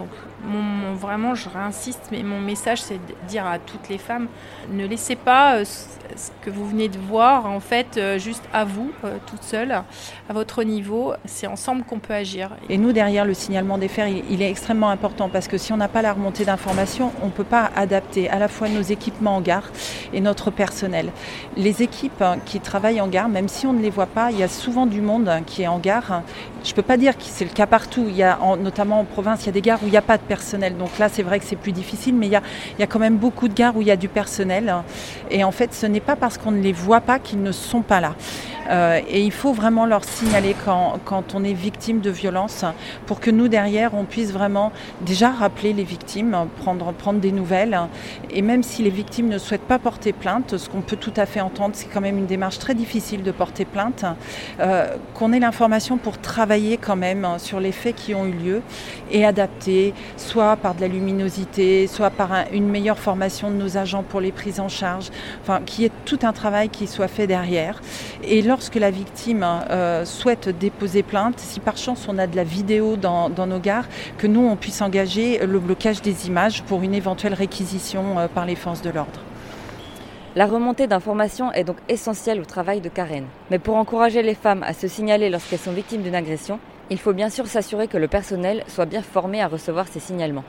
Vraiment, 0.95 1.35
je 1.35 1.49
réinsiste, 1.49 2.09
mais 2.11 2.23
mon 2.23 2.39
message, 2.39 2.81
c'est 2.81 2.95
de 2.95 3.27
dire 3.27 3.45
à 3.45 3.59
toutes 3.59 3.89
les 3.89 3.97
femmes, 3.97 4.27
ne 4.71 4.85
laissez 4.85 5.15
pas 5.15 5.63
ce 5.63 6.31
que 6.41 6.49
vous 6.49 6.67
venez 6.67 6.89
de 6.89 6.97
voir, 6.97 7.45
en 7.45 7.59
fait, 7.59 7.97
euh, 7.97 8.17
juste 8.17 8.43
à 8.53 8.65
vous, 8.65 8.91
euh, 9.03 9.17
toute 9.27 9.43
seule, 9.43 9.71
à 9.71 10.33
votre 10.33 10.63
niveau. 10.63 11.13
C'est 11.25 11.47
ensemble 11.47 11.83
qu'on 11.83 11.99
peut 11.99 12.13
agir. 12.13 12.51
Et 12.69 12.77
nous, 12.77 12.91
derrière 12.91 13.25
le 13.25 13.33
signalement 13.33 13.77
des 13.77 13.87
faits, 13.87 14.11
il, 14.29 14.41
est 14.41 14.49
extrêmement 14.49 14.89
important 14.89 15.29
parce 15.29 15.47
que 15.47 15.57
si 15.57 15.73
on 15.73 15.77
n'a 15.77 15.87
pas 15.87 16.01
la 16.01 16.13
remontée 16.13 16.45
d'informations, 16.45 17.11
on 17.21 17.27
ne 17.27 17.31
peut 17.31 17.43
pas 17.43 17.69
adapter 17.75 18.29
à 18.29 18.39
la 18.39 18.47
fois 18.47 18.69
nos 18.69 18.81
équipements 18.81 19.37
en 19.37 19.41
gare 19.41 19.69
et 20.13 20.21
notre 20.21 20.51
personnel. 20.51 21.11
Les 21.55 21.83
équipes 21.83 22.21
hein, 22.21 22.37
qui 22.45 22.59
travaillent 22.59 23.01
en 23.01 23.07
gare, 23.07 23.29
même 23.29 23.47
si 23.47 23.67
on 23.67 23.73
ne 23.73 23.81
les 23.81 23.89
voit 23.89 24.05
pas, 24.07 24.31
il 24.31 24.39
y 24.39 24.43
a 24.43 24.47
souvent 24.47 24.85
du 24.85 25.01
monde 25.01 25.29
qui 25.45 25.63
est 25.63 25.67
en 25.67 25.79
gare. 25.79 26.23
Je 26.63 26.71
ne 26.71 26.75
peux 26.75 26.81
pas 26.81 26.97
dire 26.97 27.17
que 27.17 27.23
c'est 27.23 27.45
le 27.45 27.51
cas 27.51 27.67
partout. 27.67 28.05
Il 28.09 28.15
y 28.15 28.23
a, 28.23 28.37
notamment 28.59 28.99
en 28.99 29.05
province, 29.05 29.43
il 29.43 29.45
y 29.47 29.49
a 29.49 29.51
des 29.53 29.61
gares 29.61 29.79
où 29.81 29.87
il 29.87 29.91
n'y 29.91 29.97
a 29.97 30.01
pas 30.01 30.17
de 30.17 30.23
personnel. 30.23 30.77
Donc 30.77 30.97
là, 30.99 31.07
c'est 31.07 31.23
vrai 31.23 31.39
que 31.39 31.45
c'est 31.45 31.55
plus 31.55 31.71
difficile, 31.71 32.15
mais 32.15 32.27
il 32.27 32.31
y, 32.31 32.35
a, 32.35 32.41
il 32.77 32.81
y 32.81 32.83
a 32.83 32.87
quand 32.87 32.99
même 32.99 33.17
beaucoup 33.17 33.47
de 33.47 33.53
gares 33.53 33.75
où 33.77 33.81
il 33.81 33.87
y 33.87 33.91
a 33.91 33.95
du 33.95 34.09
personnel. 34.09 34.73
Et 35.31 35.43
en 35.43 35.51
fait, 35.51 35.73
ce 35.73 35.85
n'est 35.85 36.01
pas 36.01 36.15
parce 36.15 36.37
qu'on 36.37 36.51
ne 36.51 36.61
les 36.61 36.73
voit 36.73 37.01
pas 37.01 37.17
qu'ils 37.17 37.41
ne 37.41 37.51
sont 37.51 37.81
pas 37.81 38.01
là. 38.01 38.15
Euh, 38.69 38.99
et 39.07 39.21
il 39.21 39.31
faut 39.31 39.53
vraiment 39.53 39.85
leur 39.85 40.03
signaler 40.03 40.55
quand, 40.65 40.99
quand, 41.05 41.35
on 41.35 41.43
est 41.43 41.53
victime 41.53 41.99
de 42.01 42.09
violence 42.09 42.65
pour 43.05 43.19
que 43.19 43.31
nous, 43.31 43.47
derrière, 43.47 43.93
on 43.93 44.05
puisse 44.05 44.31
vraiment 44.31 44.71
déjà 45.01 45.29
rappeler 45.31 45.73
les 45.73 45.83
victimes, 45.83 46.35
prendre, 46.61 46.91
prendre 46.93 47.19
des 47.19 47.31
nouvelles. 47.31 47.79
Et 48.29 48.41
même 48.41 48.63
si 48.63 48.83
les 48.83 48.89
victimes 48.89 49.27
ne 49.27 49.37
souhaitent 49.37 49.61
pas 49.61 49.79
porter 49.79 50.13
plainte, 50.13 50.57
ce 50.57 50.69
qu'on 50.69 50.81
peut 50.81 50.97
tout 50.97 51.13
à 51.15 51.25
fait 51.25 51.41
entendre, 51.41 51.75
c'est 51.75 51.87
quand 51.87 52.01
même 52.01 52.17
une 52.17 52.25
démarche 52.25 52.59
très 52.59 52.75
difficile 52.75 53.23
de 53.23 53.31
porter 53.31 53.65
plainte, 53.65 54.05
euh, 54.59 54.95
qu'on 55.13 55.33
ait 55.33 55.39
l'information 55.39 55.97
pour 55.97 56.19
travailler 56.19 56.77
quand 56.77 56.95
même 56.95 57.27
sur 57.37 57.59
les 57.59 57.71
faits 57.71 57.95
qui 57.95 58.13
ont 58.13 58.25
eu 58.25 58.33
lieu 58.33 58.61
et 59.11 59.25
adapter, 59.25 59.93
soit 60.17 60.55
par 60.55 60.75
de 60.75 60.81
la 60.81 60.87
luminosité, 60.87 61.87
soit 61.87 62.09
par 62.09 62.29
une 62.51 62.67
meilleure 62.67 62.99
formation 62.99 63.49
de 63.49 63.55
nos 63.55 63.77
agents 63.77 64.03
pour 64.03 64.21
les 64.21 64.31
prises 64.31 64.59
en 64.59 64.69
charge, 64.69 65.09
enfin, 65.41 65.61
qu'il 65.65 65.83
y 65.83 65.87
ait 65.87 65.91
tout 66.05 66.19
un 66.23 66.33
travail 66.33 66.69
qui 66.69 66.87
soit 66.87 67.07
fait 67.07 67.27
derrière. 67.27 67.81
Et 68.23 68.41
lorsque 68.59 68.75
la 68.75 68.91
victime 68.91 69.45
euh, 69.69 70.03
souhaite 70.03 70.49
déposer 70.49 71.01
plainte, 71.01 71.39
si 71.39 71.61
par 71.61 71.77
chance 71.77 72.07
on 72.09 72.17
a 72.17 72.27
de 72.27 72.35
la 72.35 72.43
vidéo 72.43 72.97
dans, 72.97 73.29
nos 73.29 73.59
gares, 73.59 73.87
que 74.17 74.27
nous 74.27 74.45
on 74.45 74.57
puisse 74.57 74.81
engager 74.81 75.39
le 75.45 75.59
blocage 75.59 76.01
des 76.01 76.27
images 76.27 76.61
pour 76.63 76.81
une 76.81 76.93
éventuelle 76.93 77.33
réquisition 77.33 78.19
euh, 78.19 78.27
par 78.27 78.45
les 78.45 78.57
forces 78.57 78.81
de 78.81 78.89
l'ordre. 78.89 79.21
La 80.35 80.45
remontée 80.45 80.87
d'informations 80.87 81.53
est 81.53 81.63
donc 81.63 81.77
essentielle 81.87 82.41
au 82.41 82.45
travail 82.45 82.81
de 82.81 82.89
Karen. 82.89 83.23
Mais 83.49 83.59
pour 83.59 83.77
encourager 83.77 84.23
les 84.23 84.35
femmes 84.35 84.63
à 84.63 84.73
se 84.73 84.89
signaler 84.89 85.29
lorsqu'elles 85.29 85.59
sont 85.59 85.71
victimes 85.71 86.01
d'une 86.01 86.13
agression, 86.13 86.59
il 86.89 86.99
faut 86.99 87.13
bien 87.13 87.29
sûr 87.29 87.47
s'assurer 87.47 87.87
que 87.87 87.97
le 87.97 88.09
personnel 88.09 88.65
soit 88.67 88.87
bien 88.87 89.01
formé 89.01 89.41
à 89.41 89.47
recevoir 89.47 89.87
ces 89.87 90.01
signalements. 90.01 90.43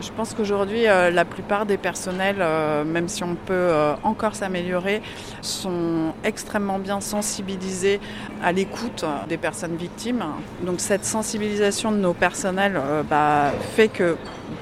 Je 0.00 0.12
pense 0.12 0.32
qu'aujourd'hui, 0.32 0.86
euh, 0.86 1.10
la 1.10 1.24
plupart 1.24 1.66
des 1.66 1.76
personnels, 1.76 2.36
euh, 2.38 2.84
même 2.84 3.08
si 3.08 3.24
on 3.24 3.34
peut 3.34 3.52
euh, 3.52 3.94
encore 4.04 4.36
s'améliorer, 4.36 5.02
sont 5.42 6.12
extrêmement 6.22 6.78
bien 6.78 7.00
sensibilisés 7.00 7.98
à 8.40 8.52
l'écoute 8.52 9.04
des 9.28 9.36
personnes 9.36 9.74
victimes. 9.74 10.24
Donc 10.62 10.78
cette 10.78 11.04
sensibilisation 11.04 11.90
de 11.90 11.96
nos 11.96 12.12
personnels 12.12 12.80
bah, 13.10 13.50
fait 13.74 13.88
que 13.88 14.16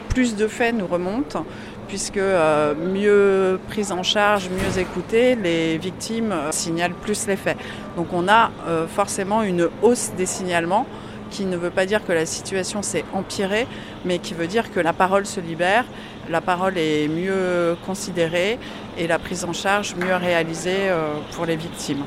plus 0.08 0.36
de 0.36 0.46
faits 0.46 0.74
nous 0.74 0.86
remontent 0.86 1.44
puisque 1.86 2.18
mieux 2.18 3.60
prise 3.68 3.92
en 3.92 4.02
charge, 4.02 4.48
mieux 4.48 4.80
écoutées, 4.80 5.36
les 5.36 5.78
victimes 5.78 6.34
signalent 6.50 6.94
plus 6.94 7.26
les 7.28 7.36
faits. 7.36 7.58
Donc 7.96 8.08
on 8.12 8.26
a 8.26 8.50
forcément 8.88 9.42
une 9.42 9.68
hausse 9.82 10.10
des 10.16 10.26
signalements 10.26 10.86
qui 11.30 11.44
ne 11.44 11.56
veut 11.56 11.70
pas 11.70 11.86
dire 11.86 12.04
que 12.04 12.12
la 12.12 12.26
situation 12.26 12.82
s'est 12.82 13.04
empirée, 13.12 13.66
mais 14.04 14.18
qui 14.18 14.34
veut 14.34 14.46
dire 14.46 14.72
que 14.72 14.80
la 14.80 14.92
parole 14.92 15.26
se 15.26 15.40
libère, 15.40 15.84
la 16.28 16.40
parole 16.40 16.78
est 16.78 17.08
mieux 17.08 17.76
considérée 17.86 18.58
et 18.98 19.06
la 19.06 19.18
prise 19.18 19.44
en 19.44 19.52
charge 19.52 19.94
mieux 19.96 20.14
réalisée 20.14 20.88
euh, 20.88 21.14
pour 21.32 21.46
les 21.46 21.56
victimes. 21.56 22.04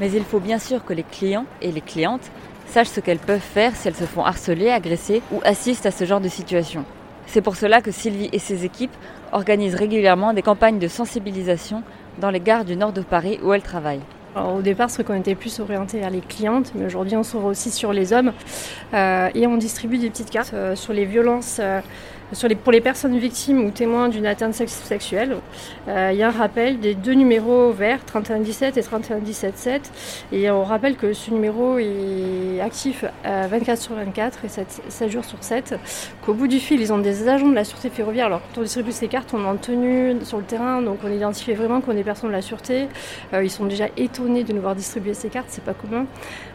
Mais 0.00 0.10
il 0.12 0.24
faut 0.24 0.40
bien 0.40 0.58
sûr 0.58 0.84
que 0.84 0.92
les 0.92 1.02
clients 1.02 1.46
et 1.60 1.72
les 1.72 1.80
clientes 1.80 2.30
sachent 2.66 2.88
ce 2.88 3.00
qu'elles 3.00 3.18
peuvent 3.18 3.40
faire 3.40 3.74
si 3.74 3.88
elles 3.88 3.96
se 3.96 4.04
font 4.04 4.24
harceler, 4.24 4.70
agresser 4.70 5.22
ou 5.32 5.40
assistent 5.44 5.86
à 5.86 5.90
ce 5.90 6.04
genre 6.04 6.20
de 6.20 6.28
situation. 6.28 6.84
C'est 7.26 7.42
pour 7.42 7.56
cela 7.56 7.82
que 7.82 7.90
Sylvie 7.90 8.30
et 8.32 8.38
ses 8.38 8.64
équipes 8.64 8.94
organisent 9.32 9.74
régulièrement 9.74 10.32
des 10.32 10.42
campagnes 10.42 10.78
de 10.78 10.88
sensibilisation 10.88 11.82
dans 12.20 12.30
les 12.30 12.40
gares 12.40 12.64
du 12.64 12.76
nord 12.76 12.92
de 12.92 13.02
Paris 13.02 13.38
où 13.42 13.52
elles 13.52 13.62
travaillent 13.62 14.00
au 14.46 14.62
départ, 14.62 14.90
c'est 14.90 15.04
qu'on 15.04 15.14
était 15.14 15.34
plus 15.34 15.60
orienté 15.60 15.98
vers 16.00 16.10
les 16.10 16.20
clientes, 16.20 16.72
mais 16.74 16.86
aujourd'hui, 16.86 17.16
on 17.16 17.22
s'ouvre 17.22 17.46
aussi 17.46 17.70
sur 17.70 17.92
les 17.92 18.12
hommes. 18.12 18.32
Euh, 18.94 19.28
et 19.34 19.46
on 19.46 19.56
distribue 19.56 19.98
des 19.98 20.10
petites 20.10 20.30
cartes 20.30 20.54
euh, 20.54 20.74
sur 20.74 20.92
les 20.92 21.04
violences 21.04 21.60
Pour 22.62 22.72
les 22.72 22.82
personnes 22.82 23.18
victimes 23.18 23.64
ou 23.64 23.70
témoins 23.70 24.10
d'une 24.10 24.26
atteinte 24.26 24.52
sexuelle, 24.52 25.38
euh, 25.88 26.10
il 26.12 26.18
y 26.18 26.22
a 26.22 26.28
un 26.28 26.30
rappel 26.30 26.78
des 26.78 26.94
deux 26.94 27.14
numéros 27.14 27.72
verts, 27.72 28.04
3117 28.04 28.76
et 28.76 28.82
3117 28.82 29.90
Et 30.32 30.50
on 30.50 30.62
rappelle 30.62 30.96
que 30.96 31.14
ce 31.14 31.30
numéro 31.30 31.78
est 31.78 32.60
actif 32.60 33.06
24 33.24 33.80
sur 33.80 33.94
24 33.94 34.44
et 34.44 34.48
7, 34.48 35.10
jours 35.10 35.24
sur 35.24 35.42
7. 35.42 35.76
Qu'au 36.24 36.34
bout 36.34 36.48
du 36.48 36.60
fil, 36.60 36.78
ils 36.82 36.92
ont 36.92 36.98
des 36.98 37.28
agents 37.28 37.48
de 37.48 37.54
la 37.54 37.64
sûreté 37.64 37.88
ferroviaire. 37.88 38.26
Alors 38.26 38.42
quand 38.42 38.60
on 38.60 38.62
distribue 38.62 38.92
ces 38.92 39.08
cartes, 39.08 39.30
on 39.32 39.42
est 39.42 39.48
en 39.48 39.56
tenue 39.56 40.16
sur 40.22 40.36
le 40.36 40.44
terrain, 40.44 40.82
donc 40.82 40.98
on 41.04 41.10
identifie 41.10 41.54
vraiment 41.54 41.80
qu'on 41.80 41.92
est 41.92 41.96
des 41.96 42.04
personnes 42.04 42.28
de 42.28 42.34
la 42.34 42.42
sûreté. 42.42 42.88
Euh, 43.32 43.42
ils 43.42 43.50
sont 43.50 43.64
déjà 43.64 43.86
étonnés 43.96 44.44
de 44.44 44.52
nous 44.52 44.60
voir 44.60 44.74
distribuer 44.74 45.14
ces 45.14 45.30
cartes, 45.30 45.48
c'est 45.48 45.64
pas 45.64 45.74
commun. 45.74 46.04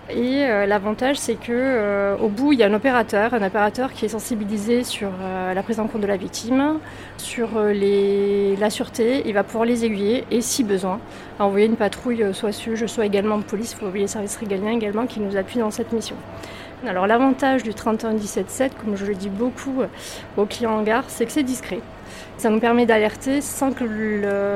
Et 0.10 0.44
euh, 0.44 0.68
l'avantage, 0.68 1.18
c'est 1.18 1.36
que 1.36 2.15
au 2.22 2.27
bout, 2.27 2.53
il 2.53 2.60
y 2.60 2.63
a 2.63 2.68
un 2.68 2.74
opérateur, 2.74 3.34
un 3.34 3.46
opérateur 3.46 3.92
qui 3.92 4.06
est 4.06 4.10
sensibilisé 4.10 4.84
sur 4.84 5.10
euh, 5.22 5.53
prise 5.63 5.79
en 5.79 5.88
compte 5.88 6.01
de 6.01 6.08
la 6.08 6.17
victime, 6.17 6.79
sur 7.17 7.60
les, 7.60 8.55
la 8.58 8.70
sûreté. 8.70 9.24
Il 9.25 9.34
va 9.34 9.43
pouvoir 9.43 9.65
les 9.65 9.86
aiguiller 9.86 10.25
et, 10.32 10.41
si 10.41 10.63
besoin, 10.63 11.00
envoyer 11.39 11.65
une 11.65 11.75
patrouille, 11.75 12.25
soit 12.34 12.51
SUGE, 12.51 12.86
soit 12.86 13.05
également 13.05 13.38
de 13.38 13.43
police, 13.43 13.74
il 13.74 13.79
faut 13.79 13.88
oublier 13.88 14.05
le 14.05 14.10
service 14.10 14.36
régalien 14.38 14.72
également, 14.72 15.05
qui 15.08 15.20
nous 15.20 15.36
appuie 15.36 15.60
dans 15.60 15.72
cette 15.72 15.91
mission. 15.93 16.15
Alors 16.86 17.08
l'avantage 17.08 17.63
du 17.63 17.74
31 17.74 18.20
7 18.20 18.74
comme 18.75 18.98
je 18.98 19.05
le 19.05 19.15
dis 19.15 19.29
beaucoup 19.29 19.84
aux 20.36 20.46
clients 20.46 20.79
en 20.79 20.84
gare, 20.84 21.05
c'est 21.08 21.25
que 21.25 21.32
c'est 21.32 21.43
discret. 21.43 21.79
Ça 22.38 22.50
nous 22.50 22.60
permet 22.60 22.86
d'alerter 22.86 23.39
sans 23.39 23.72
que 23.72 23.86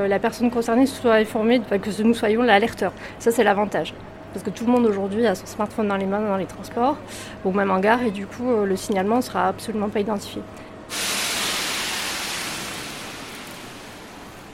la 0.06 0.18
personne 0.18 0.50
concernée 0.50 0.84
soit 0.84 1.14
informée, 1.14 1.60
que 1.60 2.02
nous 2.02 2.14
soyons 2.14 2.42
l'alerteur. 2.42 2.92
Ça, 3.18 3.30
c'est 3.30 3.44
l'avantage. 3.44 3.94
Parce 4.34 4.44
que 4.44 4.50
tout 4.50 4.66
le 4.66 4.72
monde 4.72 4.84
aujourd'hui 4.84 5.26
a 5.26 5.34
son 5.34 5.46
smartphone 5.46 5.88
dans 5.88 5.96
les 5.96 6.04
mains 6.04 6.20
dans 6.20 6.36
les 6.36 6.44
transports 6.44 6.98
ou 7.46 7.52
même 7.52 7.70
en 7.70 7.78
gare 7.80 8.02
et 8.02 8.10
du 8.10 8.26
coup 8.26 8.50
euh, 8.50 8.66
le 8.66 8.76
signalement 8.76 9.16
ne 9.16 9.20
sera 9.22 9.48
absolument 9.48 9.88
pas 9.88 10.00
identifié. 10.00 10.42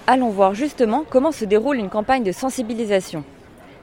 Allons 0.06 0.28
voir 0.28 0.52
justement 0.54 1.02
comment 1.08 1.32
se 1.32 1.46
déroule 1.46 1.78
une 1.78 1.88
campagne 1.88 2.22
de 2.22 2.32
sensibilisation. 2.32 3.24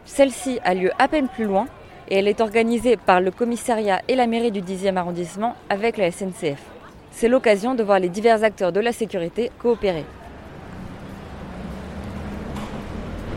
Celle-ci 0.05 0.59
a 0.63 0.75
lieu 0.75 0.91
à 0.99 1.07
peine 1.07 1.27
plus 1.27 1.45
loin 1.45 1.65
et 2.09 2.17
elle 2.17 2.27
est 2.27 2.41
organisée 2.41 2.95
par 2.95 3.21
le 3.21 3.31
commissariat 3.31 4.03
et 4.07 4.15
la 4.15 4.27
mairie 4.27 4.51
du 4.51 4.61
10e 4.61 4.97
arrondissement 4.97 5.55
avec 5.69 5.97
la 5.97 6.11
SNCF. 6.11 6.61
C'est 7.09 7.27
l'occasion 7.27 7.73
de 7.73 7.81
voir 7.81 7.99
les 7.99 8.09
divers 8.09 8.43
acteurs 8.43 8.71
de 8.71 8.79
la 8.79 8.91
sécurité 8.91 9.51
coopérer. 9.57 10.05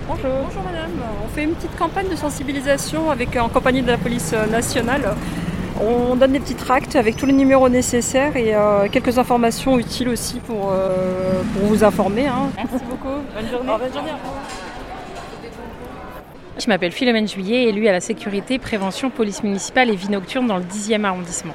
Bonjour. 0.07 0.31
Bonjour 0.45 0.63
madame. 0.63 0.91
On 1.25 1.29
fait 1.29 1.45
une 1.45 1.55
petite 1.55 1.77
campagne 1.77 2.11
de 2.11 2.17
sensibilisation 2.17 3.11
avec, 3.11 3.35
en 3.37 3.49
compagnie 3.49 3.81
de 3.81 3.91
la 3.91 3.97
police 3.97 4.35
nationale. 4.51 5.17
On 5.81 6.15
donne 6.15 6.33
des 6.33 6.41
petits 6.41 6.55
tracts 6.55 6.95
avec 6.95 7.17
tous 7.17 7.27
les 7.27 7.33
numéros 7.33 7.69
nécessaires 7.69 8.37
et 8.37 8.55
euh, 8.55 8.89
quelques 8.91 9.19
informations 9.19 9.79
utiles 9.79 10.09
aussi 10.09 10.39
pour, 10.39 10.71
euh, 10.73 11.43
pour 11.53 11.67
vous 11.67 11.83
informer. 11.83 12.27
Hein. 12.29 12.51
Merci 12.57 12.85
beaucoup. 12.89 13.09
Bonne 13.35 13.51
journée. 13.51 13.73
bonne 13.79 13.93
journée. 13.93 14.11
Je 16.57 16.69
m'appelle 16.69 16.93
Philomène 16.93 17.27
Juillet, 17.27 17.65
élue 17.65 17.89
à 17.89 17.93
la 17.93 18.01
sécurité, 18.01 18.61
prévention, 18.61 19.11
police 19.11 19.43
municipale 19.43 19.91
et 19.91 19.97
vie 19.97 20.09
nocturne 20.09 20.47
dans 20.47 20.59
le 20.59 20.63
10e 20.63 21.03
arrondissement. 21.03 21.55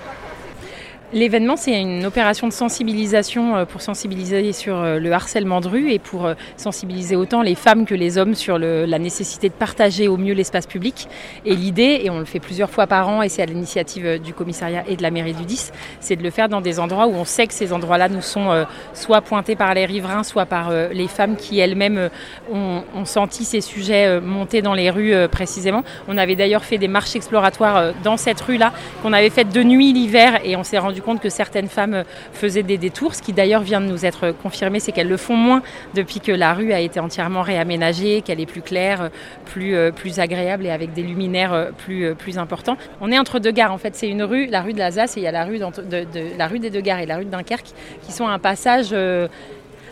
L'événement, 1.12 1.56
c'est 1.56 1.82
une 1.82 2.06
opération 2.06 2.48
de 2.48 2.54
sensibilisation 2.54 3.56
euh, 3.56 3.66
pour 3.66 3.82
sensibiliser 3.82 4.54
sur 4.54 4.75
euh, 4.75 5.00
le 5.00 5.12
harcèlement 5.12 5.60
de 5.60 5.68
rue 5.68 5.92
et 5.92 5.98
pour 5.98 6.28
euh, 6.28 6.36
sensibiliser 6.56 7.16
autant 7.16 7.42
les 7.42 7.56
femmes 7.56 7.88
que 7.88 7.96
les 7.96 8.20
hommes 8.20 8.36
sur 8.36 8.60
la 8.60 9.00
nécessité 9.00 9.50
de 9.50 9.54
partager 9.56 10.08
au 10.08 10.18
mieux 10.18 10.36
l'espace 10.36 10.68
public. 10.68 11.08
Et 11.46 11.56
l'idée, 11.56 12.01
et 12.04 12.12
on 12.12 12.20
le 12.20 12.25
fait 12.25 12.39
plusieurs 12.39 12.70
fois 12.70 12.86
par 12.86 13.10
an, 13.10 13.24
et 13.24 13.30
c'est 13.30 13.42
à 13.42 13.48
l'initiative 13.48 14.22
du 14.22 14.36
commissariat 14.36 14.84
et 14.88 14.98
de 14.98 15.01
la 15.01 15.10
mairie 15.10 15.34
du 15.34 15.46
10, 15.46 15.72
c'est 16.00 16.16
de 16.16 16.22
le 16.22 16.30
faire 16.30 16.48
dans 16.48 16.62
des 16.62 16.80
endroits 16.80 17.08
où 17.08 17.16
on 17.16 17.25
sait 17.25 17.48
que 17.48 17.56
ces 17.56 17.74
endroits-là 17.74 18.08
nous 18.08 18.22
sont 18.22 18.66
soit 18.94 19.22
pointés 19.22 19.56
par 19.56 19.74
les 19.74 19.86
riverains, 19.86 20.24
soit 20.24 20.46
par 20.46 20.72
les 20.72 21.08
femmes 21.08 21.38
qui 21.38 21.60
elles-mêmes 21.60 22.10
ont, 22.51 22.84
ont, 22.96 23.06
senti 23.06 23.46
ces 23.46 23.62
sujets 23.62 24.20
monter 24.22 24.62
dans 24.62 24.74
les 24.74 24.89
rues 24.89 25.28
précisément. 25.30 25.84
On 26.08 26.18
avait 26.18 26.36
d'ailleurs 26.36 26.63
fait 26.63 26.78
des 26.78 26.88
marches 26.88 27.16
exploratoires 27.16 27.94
dans 28.04 28.18
cette 28.18 28.42
rue-là, 28.42 28.74
qu'on 29.01 29.13
avait 29.13 29.30
faites 29.30 29.51
de 29.51 29.63
nuit 29.63 29.94
l'hiver, 29.94 30.39
et 30.44 30.56
on 30.56 30.63
s'est 30.63 30.78
rendu 30.78 30.99
compte 31.01 31.22
que 31.22 31.29
certaines 31.29 31.68
femmes 31.68 32.03
faisaient 32.34 32.63
des 32.63 32.77
détours. 32.77 33.15
Ce 33.15 33.22
qui 33.22 33.34
d'ailleurs 33.34 33.62
vient 33.62 33.82
de 33.82 33.88
nous 33.88 34.06
être 34.06 34.32
confirmé, 34.32 34.79
c'est 34.79 34.91
qu'elles 34.91 35.10
le 35.10 35.18
font 35.18 35.36
moins 35.36 35.62
depuis 35.94 36.20
que 36.20 36.32
la 36.32 36.53
rue 36.53 36.74
a 36.74 36.79
été 36.79 37.00
entièrement 37.00 37.41
réaménagée, 37.41 38.22
qu'elle 38.22 38.39
est 38.39 38.46
plus 38.46 38.62
claire, 38.62 39.10
plus, 39.46 39.75
euh, 39.75 39.91
plus 39.91 40.20
agréable 40.20 40.65
et 40.65 40.72
avec 40.72 40.94
des 40.94 41.03
luminaires 41.03 41.53
euh, 41.53 41.72
plus, 41.77 42.06
euh, 42.06 42.13
plus 42.13 42.38
importants. 42.38 42.77
On 43.01 43.12
est 43.12 43.20
entre 43.20 43.39
deux 43.39 43.51
gares 43.51 43.74
en 43.74 43.77
fait. 43.77 43.96
C'est 43.96 44.10
une 44.10 44.24
rue, 44.24 44.48
la 44.48 44.62
rue 44.62 44.74
de 44.74 44.79
l'Alsace, 44.79 45.18
et 45.18 45.22
il 45.22 45.24
y 45.24 45.27
a 45.27 45.32
la 45.32 45.46
rue, 45.46 45.60
de, 45.60 46.38
la 46.38 46.48
rue 46.48 46.60
des 46.60 46.70
deux 46.70 46.82
gares 46.82 47.00
et 47.00 47.06
la 47.06 47.18
rue 47.18 47.25
de 47.25 47.32
Dunkerque 47.32 47.72
qui 48.03 48.12
sont 48.12 48.27
un 48.27 48.39
passage 48.39 48.96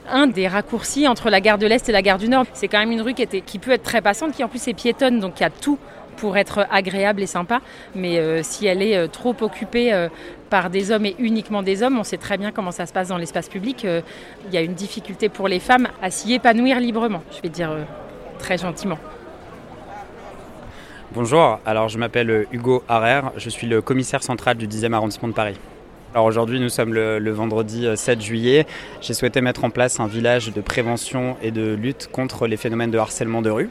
un 0.09 0.27
des 0.27 0.47
raccourcis 0.47 1.07
entre 1.07 1.29
la 1.29 1.41
gare 1.41 1.57
de 1.57 1.67
l'Est 1.67 1.89
et 1.89 1.91
la 1.91 2.01
gare 2.01 2.17
du 2.17 2.29
Nord. 2.29 2.45
C'est 2.53 2.67
quand 2.67 2.79
même 2.79 2.91
une 2.91 3.01
rue 3.01 3.13
qui, 3.13 3.25
qui 3.41 3.59
peut 3.59 3.71
être 3.71 3.83
très 3.83 4.01
passante, 4.01 4.33
qui 4.33 4.43
en 4.43 4.47
plus 4.47 4.65
est 4.67 4.73
piétonne, 4.73 5.19
donc 5.19 5.39
il 5.39 5.43
y 5.43 5.45
a 5.45 5.49
tout 5.49 5.77
pour 6.17 6.37
être 6.37 6.67
agréable 6.69 7.21
et 7.21 7.27
sympa. 7.27 7.61
Mais 7.95 8.19
euh, 8.19 8.41
si 8.43 8.67
elle 8.67 8.81
est 8.81 8.97
euh, 8.97 9.07
trop 9.07 9.35
occupée 9.41 9.93
euh, 9.93 10.09
par 10.49 10.69
des 10.69 10.91
hommes 10.91 11.05
et 11.05 11.15
uniquement 11.19 11.63
des 11.63 11.83
hommes, 11.83 11.97
on 11.97 12.03
sait 12.03 12.17
très 12.17 12.37
bien 12.37 12.51
comment 12.51 12.71
ça 12.71 12.85
se 12.85 12.91
passe 12.91 13.07
dans 13.07 13.17
l'espace 13.17 13.47
public. 13.47 13.85
Il 13.85 14.53
y 14.53 14.57
a 14.57 14.61
une 14.61 14.73
difficulté 14.73 15.29
pour 15.29 15.47
les 15.47 15.59
femmes 15.59 15.87
à 16.01 16.11
s'y 16.11 16.33
épanouir 16.33 16.79
librement, 16.79 17.23
je 17.35 17.41
vais 17.41 17.49
dire 17.49 17.71
très 18.39 18.57
gentiment. 18.57 18.97
Bonjour, 21.13 21.59
alors 21.65 21.89
je 21.89 21.97
m'appelle 21.97 22.47
Hugo 22.51 22.83
Harrer, 22.87 23.21
je 23.37 23.49
suis 23.49 23.67
le 23.67 23.81
commissaire 23.81 24.23
central 24.23 24.57
du 24.57 24.67
10e 24.67 24.93
arrondissement 24.93 25.29
de 25.29 25.33
Paris. 25.33 25.57
Alors 26.13 26.25
aujourd'hui, 26.25 26.59
nous 26.59 26.69
sommes 26.69 26.93
le, 26.93 27.31
vendredi 27.31 27.85
7 27.93 28.21
juillet. 28.21 28.65
J'ai 29.01 29.13
souhaité 29.13 29.41
mettre 29.41 29.65
en 29.65 29.69
place 29.69 29.99
un 29.99 30.07
village 30.07 30.53
de 30.53 30.61
prévention 30.61 31.35
et 31.41 31.51
de 31.51 31.73
lutte 31.73 32.09
contre 32.11 32.47
les 32.47 32.57
phénomènes 32.57 32.91
de 32.91 32.97
harcèlement 32.97 33.41
de 33.41 33.49
rue 33.49 33.69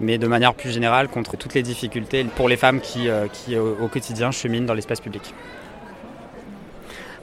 mais 0.00 0.18
de 0.18 0.26
manière 0.26 0.54
plus 0.54 0.70
générale 0.70 1.06
contre 1.06 1.36
toutes 1.36 1.54
les 1.54 1.62
difficultés 1.62 2.24
pour 2.34 2.48
les 2.48 2.56
femmes 2.56 2.80
qui, 2.80 3.08
euh, 3.08 3.28
qui 3.32 3.56
au 3.56 3.86
quotidien 3.86 4.32
cheminent 4.32 4.66
dans 4.66 4.74
l'espace 4.74 5.00
public 5.00 5.32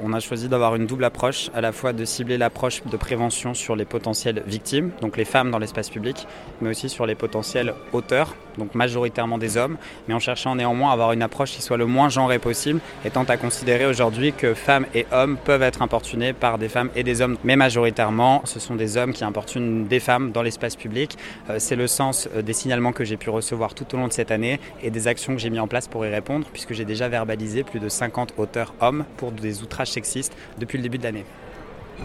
on 0.03 0.13
a 0.13 0.19
choisi 0.19 0.49
d'avoir 0.49 0.75
une 0.75 0.87
double 0.87 1.03
approche, 1.03 1.49
à 1.53 1.61
la 1.61 1.71
fois 1.71 1.93
de 1.93 2.05
cibler 2.05 2.37
l'approche 2.37 2.81
de 2.83 2.97
prévention 2.97 3.53
sur 3.53 3.75
les 3.75 3.85
potentielles 3.85 4.43
victimes, 4.47 4.91
donc 5.01 5.17
les 5.17 5.25
femmes 5.25 5.51
dans 5.51 5.59
l'espace 5.59 5.89
public, 5.89 6.27
mais 6.59 6.69
aussi 6.69 6.89
sur 6.89 7.05
les 7.05 7.15
potentiels 7.15 7.73
auteurs, 7.93 8.35
donc 8.57 8.75
majoritairement 8.75 9.37
des 9.37 9.57
hommes, 9.57 9.77
mais 10.07 10.13
en 10.13 10.19
cherchant 10.19 10.55
néanmoins 10.55 10.89
à 10.89 10.93
avoir 10.93 11.11
une 11.13 11.21
approche 11.21 11.51
qui 11.51 11.61
soit 11.61 11.77
le 11.77 11.85
moins 11.85 12.09
genrée 12.09 12.39
possible, 12.39 12.79
étant 13.05 13.23
à 13.23 13.37
considérer 13.37 13.85
aujourd'hui 13.85 14.33
que 14.33 14.53
femmes 14.53 14.85
et 14.93 15.05
hommes 15.11 15.37
peuvent 15.37 15.61
être 15.61 15.81
importunés 15.81 16.33
par 16.33 16.57
des 16.57 16.69
femmes 16.69 16.89
et 16.95 17.03
des 17.03 17.21
hommes, 17.21 17.37
mais 17.43 17.55
majoritairement 17.55 18.41
ce 18.45 18.59
sont 18.59 18.75
des 18.75 18.97
hommes 18.97 19.13
qui 19.13 19.23
importunent 19.23 19.87
des 19.87 19.99
femmes 19.99 20.31
dans 20.31 20.41
l'espace 20.41 20.75
public. 20.75 21.17
Euh, 21.49 21.57
c'est 21.59 21.75
le 21.75 21.87
sens 21.87 22.29
euh, 22.35 22.41
des 22.41 22.53
signalements 22.53 22.91
que 22.91 23.03
j'ai 23.03 23.17
pu 23.17 23.29
recevoir 23.29 23.73
tout 23.73 23.85
au 23.93 23.97
long 23.97 24.07
de 24.07 24.13
cette 24.13 24.31
année 24.31 24.59
et 24.83 24.89
des 24.89 25.07
actions 25.07 25.33
que 25.33 25.41
j'ai 25.41 25.49
mis 25.49 25.59
en 25.59 25.67
place 25.67 25.87
pour 25.87 26.05
y 26.05 26.09
répondre, 26.09 26.47
puisque 26.51 26.73
j'ai 26.73 26.85
déjà 26.85 27.07
verbalisé 27.09 27.63
plus 27.63 27.79
de 27.79 27.89
50 27.89 28.33
auteurs 28.37 28.73
hommes 28.81 29.05
pour 29.17 29.31
des 29.31 29.61
outrages 29.61 29.91
sexiste 29.91 30.35
depuis 30.57 30.77
le 30.77 30.83
début 30.83 30.97
de 30.97 31.03
l'année. 31.03 31.25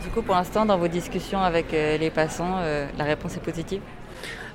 Du 0.03 0.11
coup, 0.11 0.23
pour 0.23 0.35
l'instant, 0.35 0.67
dans 0.67 0.79
vos 0.79 0.89
discussions 0.89 1.41
avec 1.41 1.73
euh, 1.73 1.97
les 1.97 2.11
passants, 2.11 2.61
la 2.99 3.05
réponse 3.05 3.37
est 3.37 3.43
positive? 3.43 3.81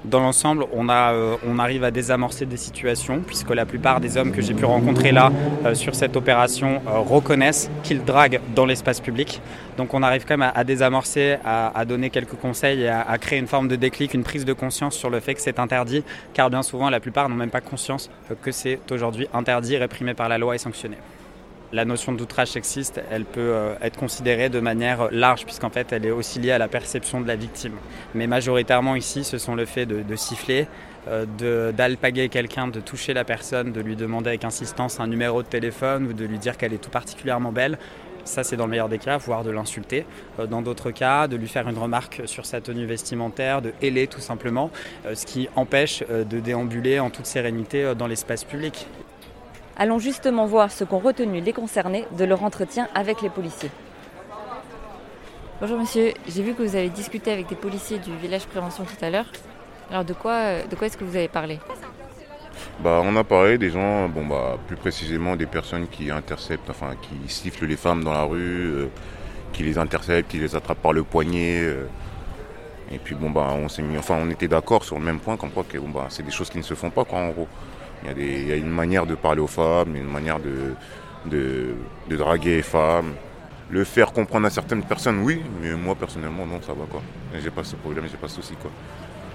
Dans 0.03 0.19
l'ensemble, 0.19 0.65
on, 0.73 0.89
euh, 0.89 1.35
on, 1.47 1.59
arrive 1.59 1.83
à 1.83 1.91
désamorcer 1.91 2.45
des 2.47 2.57
situations, 2.57 3.21
puisque 3.25 3.51
la 3.51 3.65
plupart 3.65 3.99
des 3.99 4.17
hommes 4.17 4.31
que 4.31 4.41
j'ai 4.41 4.55
pu 4.55 4.65
rencontrer 4.65 5.11
là 5.11 5.31
sur 5.73 5.93
cette 5.93 6.15
opération 6.15 6.81
reconnaissent 6.85 7.69
qu'ils 7.83 8.03
draguent 8.03 8.39
dans 8.55 8.65
l'espace 8.65 8.99
public. 8.99 9.41
Donc 9.77 9.93
on 9.93 10.01
arrive 10.01 10.25
quand 10.27 10.37
même 10.37 10.51
à, 10.53 10.63
désamorcer, 10.63 11.37
à, 11.45 11.85
donner 11.85 12.09
quelques 12.09 12.35
conseils 12.35 12.81
et 12.81 12.89
à, 12.89 13.15
créer 13.19 13.37
une 13.37 13.47
forme 13.47 13.67
de 13.67 13.75
déclic, 13.75 14.13
une 14.15 14.23
prise 14.23 14.43
de 14.43 14.53
conscience 14.53 14.95
sur 14.95 15.11
le 15.11 15.19
fait 15.19 15.35
que 15.35 15.41
c'est 15.41 15.59
interdit, 15.59 16.03
car 16.33 16.49
bien 16.49 16.63
souvent 16.63 16.89
la 16.89 16.99
plupart 16.99 17.29
n'ont 17.29 17.35
même 17.35 17.51
pas 17.51 17.61
conscience 17.61 18.09
que 18.41 18.51
c'est 18.51 18.79
aujourd'hui 18.91 19.27
interdit, 19.33 19.77
réprimé 19.77 20.15
par 20.15 20.29
la 20.29 20.39
loi 20.39 20.55
et 20.55 20.57
sanctionné 20.57 20.97
la 21.73 21.85
notion 21.85 22.11
d'outrage 22.11 22.49
sexiste, 22.49 23.01
elle 23.09 23.25
peut 23.25 23.39
euh, 23.53 23.75
être 23.81 23.97
considérée 23.97 24.49
de 24.49 24.59
manière 24.59 25.09
large, 25.11 25.45
puisqu'en 25.45 25.69
fait, 25.69 25.91
elle 25.93 26.05
est 26.05 26.11
aussi 26.11 26.39
liée 26.39 26.51
à 26.51 26.57
la 26.57 26.67
perception 26.67 27.21
de 27.21 27.27
la 27.27 27.35
victime. 27.35 27.73
Mais 28.13 28.27
majoritairement 28.27 28.95
ici, 28.95 29.23
ce 29.23 29.37
sont 29.37 29.55
le 29.55 29.65
fait 29.65 29.85
de, 29.85 30.15
siffler, 30.15 30.67
euh, 31.07 31.71
d'alpaguer 31.71 32.29
quelqu'un, 32.29 32.67
de 32.67 32.79
toucher 32.79 33.13
la 33.13 33.23
personne, 33.23 33.71
de 33.71 33.81
lui 33.81 33.95
demander 33.95 34.29
avec 34.29 34.43
insistance 34.43 34.99
un 34.99 35.07
numéro 35.07 35.43
de 35.43 35.47
téléphone 35.47 36.07
ou 36.07 36.13
de 36.13 36.25
lui 36.25 36.39
dire 36.39 36.57
qu'elle 36.57 36.73
est 36.73 36.83
tout 36.83 36.89
particulièrement 36.89 37.51
belle. 37.51 37.77
Ça, 38.23 38.43
c'est 38.43 38.55
dans 38.55 38.65
le 38.65 38.71
meilleur 38.71 38.89
des 38.89 38.99
cas, 38.99 39.17
voire 39.17 39.43
de 39.43 39.49
l'insulter. 39.49 40.05
Euh, 40.39 40.47
dans 40.47 40.61
d'autres 40.61 40.91
cas, 40.91 41.27
de 41.27 41.37
lui 41.37 41.47
faire 41.47 41.69
une 41.69 41.77
remarque 41.77 42.21
sur 42.25 42.45
sa 42.45 42.59
tenue 42.59 42.85
vestimentaire, 42.85 43.61
de 43.61 43.71
héler 43.81 44.07
tout 44.07 44.19
simplement, 44.19 44.71
ce 45.13 45.25
qui 45.25 45.47
empêche 45.55 46.03
de 46.07 46.39
déambuler 46.39 46.99
en 46.99 47.09
toute 47.09 47.25
sérénité 47.25 47.93
dans 47.95 48.07
l'espace 48.07 48.43
public. 48.43 48.87
Allons 49.77 49.99
justement 49.99 50.45
voir 50.45 50.71
ce 50.71 50.83
qu'ont 50.83 50.99
retenu 50.99 51.39
les 51.39 51.53
concernés 51.53 52.05
de 52.17 52.25
leur 52.25 52.43
entretien 52.43 52.87
avec 52.93 53.21
les 53.21 53.29
policiers. 53.29 53.71
Bonjour 55.61 55.79
monsieur, 55.79 56.13
j'ai 56.27 56.43
vu 56.43 56.53
que 56.53 56.61
vous 56.61 56.75
avez 56.75 56.89
discuté 56.89 57.31
avec 57.31 57.47
des 57.47 57.55
policiers 57.55 57.99
du 57.99 58.15
village 58.17 58.45
prévention 58.47 58.83
tout 58.83 59.05
à 59.05 59.09
l'heure. 59.09 59.31
Alors 59.89 60.03
de 60.03 60.13
quoi, 60.13 60.63
de 60.63 60.75
quoi 60.75 60.87
est-ce 60.87 60.97
que 60.97 61.03
vous 61.03 61.15
avez 61.15 61.29
parlé? 61.29 61.59
Bah, 62.81 63.01
on 63.03 63.15
a 63.15 63.23
parlé 63.23 63.57
des 63.57 63.69
gens, 63.69 64.09
bon 64.09 64.25
bah 64.25 64.57
plus 64.67 64.75
précisément 64.75 65.35
des 65.35 65.45
personnes 65.45 65.87
qui 65.87 66.11
interceptent, 66.11 66.69
enfin 66.69 66.95
qui 67.01 67.31
sifflent 67.31 67.65
les 67.65 67.77
femmes 67.77 68.03
dans 68.03 68.13
la 68.13 68.23
rue, 68.23 68.39
euh, 68.73 68.87
qui 69.53 69.63
les 69.63 69.77
intercepte, 69.77 70.31
qui 70.31 70.37
les 70.37 70.55
attrape 70.55 70.79
par 70.79 70.93
le 70.93 71.03
poignet. 71.03 71.63
et 72.91 72.97
puis 72.97 73.15
bon 73.15 73.29
bah 73.29 73.49
on 73.51 73.69
s'est 73.69 73.83
mis, 73.83 73.97
enfin 73.97 74.17
on 74.19 74.29
était 74.29 74.47
d'accord 74.47 74.83
sur 74.83 74.97
le 74.99 75.05
même 75.05 75.19
point, 75.19 75.37
comme 75.37 75.51
quoi 75.51 75.63
que 75.63 75.77
bon, 75.77 75.89
bah, 75.89 76.07
c'est 76.09 76.23
des 76.23 76.31
choses 76.31 76.49
qui 76.49 76.57
ne 76.57 76.63
se 76.63 76.73
font 76.73 76.89
pas 76.89 77.05
quoi 77.05 77.19
en 77.19 77.29
gros. 77.29 77.47
Il 78.03 78.07
y, 78.07 78.11
a 78.11 78.13
des, 78.13 78.41
il 78.41 78.47
y 78.47 78.51
a 78.51 78.55
une 78.55 78.69
manière 78.69 79.05
de 79.05 79.15
parler 79.15 79.41
aux 79.41 79.47
femmes, 79.47 79.95
une 79.95 80.11
manière 80.11 80.39
de, 80.39 80.73
de, 81.25 81.75
de 82.09 82.15
draguer 82.15 82.57
les 82.57 82.61
femmes. 82.63 83.13
Le 83.69 83.83
faire 83.83 84.11
comprendre 84.11 84.47
à 84.47 84.49
certaines 84.49 84.83
personnes, 84.83 85.19
oui, 85.19 85.41
mais 85.61 85.71
moi 85.75 85.95
personnellement 85.95 86.45
non, 86.45 86.59
ça 86.61 86.73
va 86.73 86.85
quoi. 86.89 87.01
J'ai 87.41 87.51
pas 87.51 87.63
ce 87.63 87.75
problème, 87.75 88.05
j'ai 88.11 88.17
pas 88.17 88.27
ce 88.27 88.35
souci 88.35 88.55
quoi. 88.55 88.71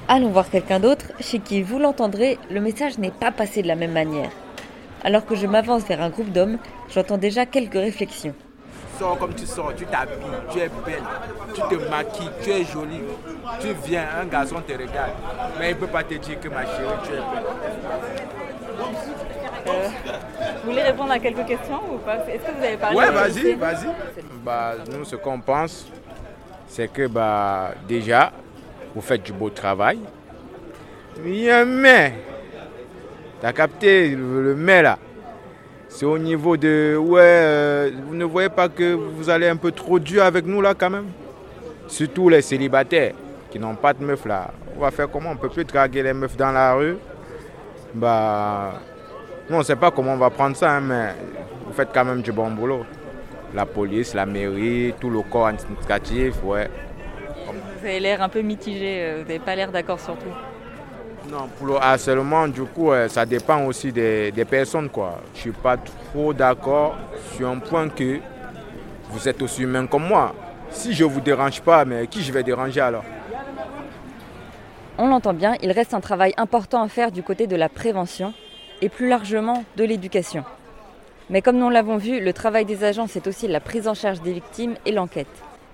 Allons 0.08 0.28
voir 0.30 0.50
quelqu'un 0.50 0.78
d'autre 0.78 1.06
chez 1.20 1.38
qui, 1.38 1.62
vous 1.62 1.78
l'entendrez, 1.78 2.38
le 2.50 2.61
message 2.61 2.99
n'est 2.99 3.11
pas 3.11 3.32
passé 3.32 3.62
de 3.62 3.68
la 3.68 3.76
même 3.76 3.92
manière. 3.92 4.30
Alors 5.04 5.25
que 5.25 5.37
je 5.37 5.46
m'avance 5.46 5.85
vers 5.85 6.02
un 6.02 6.11
groupe 6.11 6.32
d'hommes, 6.32 6.58
j'entends 6.92 7.18
déjà 7.18 7.46
quelques 7.46 7.75
réflexions. 7.75 8.35
Sors 8.99 9.18
comme 9.18 9.35
tu 9.35 9.46
sors, 9.46 9.75
tu 9.75 9.87
t'habilles, 9.87 10.16
tu 10.52 10.58
es 10.58 10.70
belle, 10.85 11.02
tu 11.54 11.61
te 11.61 11.90
maquilles, 11.90 12.30
tu 12.42 12.50
es 12.50 12.64
jolie. 12.64 13.00
Tu 13.61 13.68
viens, 13.87 14.04
un 14.20 14.26
garçon 14.26 14.56
te 14.66 14.73
regarde, 14.73 15.12
mais 15.58 15.70
il 15.70 15.75
ne 15.75 15.80
peut 15.80 15.87
pas 15.87 16.02
te 16.02 16.14
dire 16.14 16.40
que 16.40 16.49
ma 16.49 16.64
chérie, 16.64 16.99
tu 17.04 17.12
es 17.12 17.16
belle. 17.16 18.45
Euh, 18.78 19.88
vous 20.62 20.71
voulez 20.71 20.83
répondre 20.83 21.11
à 21.12 21.18
quelques 21.18 21.47
questions 21.47 21.80
ou 21.92 21.99
pas 21.99 22.16
Est-ce 22.28 22.45
que 22.45 22.59
vous 22.59 22.64
avez 22.64 22.76
parlé 22.76 22.97
Ouais, 22.97 23.11
vas-y, 23.11 23.54
vas-y. 23.54 23.87
Bah, 24.45 24.75
nous, 24.90 25.04
ce 25.04 25.16
qu'on 25.16 25.40
pense, 25.40 25.87
c'est 26.68 26.92
que 26.92 27.06
bah, 27.06 27.73
déjà, 27.88 28.33
vous 28.95 29.00
faites 29.00 29.23
du 29.23 29.33
beau 29.33 29.50
travail. 29.50 29.99
Il 31.25 31.37
y 31.37 31.50
a 31.50 31.61
un 31.61 31.64
mais. 31.64 32.14
T'as 33.40 33.52
capté 33.52 34.11
le 34.11 34.54
mais 34.56 34.83
là 34.83 34.99
C'est 35.88 36.06
au 36.06 36.18
niveau 36.18 36.56
de. 36.56 36.97
Ouais, 36.97 37.21
euh, 37.23 37.90
vous 38.06 38.14
ne 38.14 38.25
voyez 38.25 38.49
pas 38.49 38.68
que 38.68 38.92
vous 38.95 39.28
allez 39.28 39.49
un 39.49 39.56
peu 39.56 39.73
trop 39.73 39.99
dur 39.99 40.23
avec 40.23 40.47
nous 40.47 40.61
là 40.61 40.75
quand 40.75 40.90
même? 40.90 41.06
Surtout 41.88 42.28
les 42.28 42.42
célibataires 42.42 43.12
qui 43.50 43.59
n'ont 43.59 43.75
pas 43.75 43.92
de 43.92 44.02
meuf 44.04 44.25
là. 44.25 44.50
On 44.76 44.80
va 44.80 44.90
faire 44.90 45.11
comment? 45.11 45.30
On 45.30 45.37
peut 45.37 45.49
plus 45.49 45.64
draguer 45.64 46.02
les 46.02 46.12
meufs 46.12 46.37
dans 46.37 46.52
la 46.52 46.75
rue. 46.75 46.97
Bah. 47.96 48.74
on 49.48 49.58
ne 49.58 49.62
sait 49.62 49.74
pas 49.74 49.90
comment 49.90 50.12
on 50.12 50.18
va 50.18 50.28
prendre 50.28 50.54
ça, 50.54 50.72
hein, 50.72 50.80
mais 50.82 51.14
vous 51.64 51.72
faites 51.72 51.88
quand 51.94 52.04
même 52.04 52.20
du 52.20 52.30
bon 52.30 52.50
boulot. 52.50 52.84
La 53.54 53.64
police, 53.64 54.12
la 54.12 54.26
mairie, 54.26 54.92
tout 55.00 55.08
le 55.08 55.22
corps 55.22 55.46
administratif, 55.46 56.34
ouais. 56.44 56.68
Vous 57.46 57.86
avez 57.86 58.00
l'air 58.00 58.20
un 58.20 58.28
peu 58.28 58.42
mitigé, 58.42 58.98
euh, 58.98 59.12
vous 59.22 59.28
n'avez 59.28 59.38
pas 59.38 59.56
l'air 59.56 59.72
d'accord 59.72 59.98
sur 59.98 60.14
tout. 60.18 61.30
Non, 61.30 61.48
pour 61.56 61.68
le 61.68 61.76
harcèlement, 61.76 62.46
du 62.48 62.64
coup, 62.64 62.90
ça 63.08 63.24
dépend 63.24 63.64
aussi 63.64 63.90
des, 63.92 64.46
personnes, 64.48 64.90
quoi. 64.90 65.22
Je 65.34 65.40
suis 65.40 65.52
pas 65.52 65.78
trop 65.78 66.34
d'accord 66.34 66.96
sur 67.34 67.48
un 67.48 67.58
point 67.58 67.88
que 67.88 68.18
vous 69.08 69.26
êtes 69.26 69.40
aussi 69.40 69.62
humain 69.62 69.86
comme 69.86 70.06
moi. 70.06 70.34
Si 70.68 70.92
je 70.92 71.04
ne 71.04 71.08
vous 71.08 71.20
dérange 71.20 71.62
pas, 71.62 71.86
mais 71.86 72.06
qui 72.08 72.22
je 72.22 72.30
vais 72.30 72.42
déranger 72.42 72.80
alors? 72.80 73.04
On 74.98 75.08
l'entend 75.08 75.34
bien, 75.34 75.56
il 75.62 75.72
reste 75.72 75.92
un 75.92 76.00
travail 76.00 76.32
important 76.38 76.82
à 76.82 76.88
faire 76.88 77.12
du 77.12 77.22
côté 77.22 77.46
de 77.46 77.54
la 77.54 77.68
prévention 77.68 78.32
et 78.80 78.88
plus 78.88 79.08
largement 79.08 79.64
de 79.76 79.84
l'éducation. 79.84 80.42
Mais 81.28 81.42
comme 81.42 81.58
nous 81.58 81.68
l'avons 81.68 81.98
vu, 81.98 82.18
le 82.18 82.32
travail 82.32 82.64
des 82.64 82.82
agents, 82.82 83.06
c'est 83.06 83.26
aussi 83.26 83.46
la 83.46 83.60
prise 83.60 83.88
en 83.88 83.94
charge 83.94 84.22
des 84.22 84.32
victimes 84.32 84.74
et 84.86 84.92
l'enquête. 84.92 85.26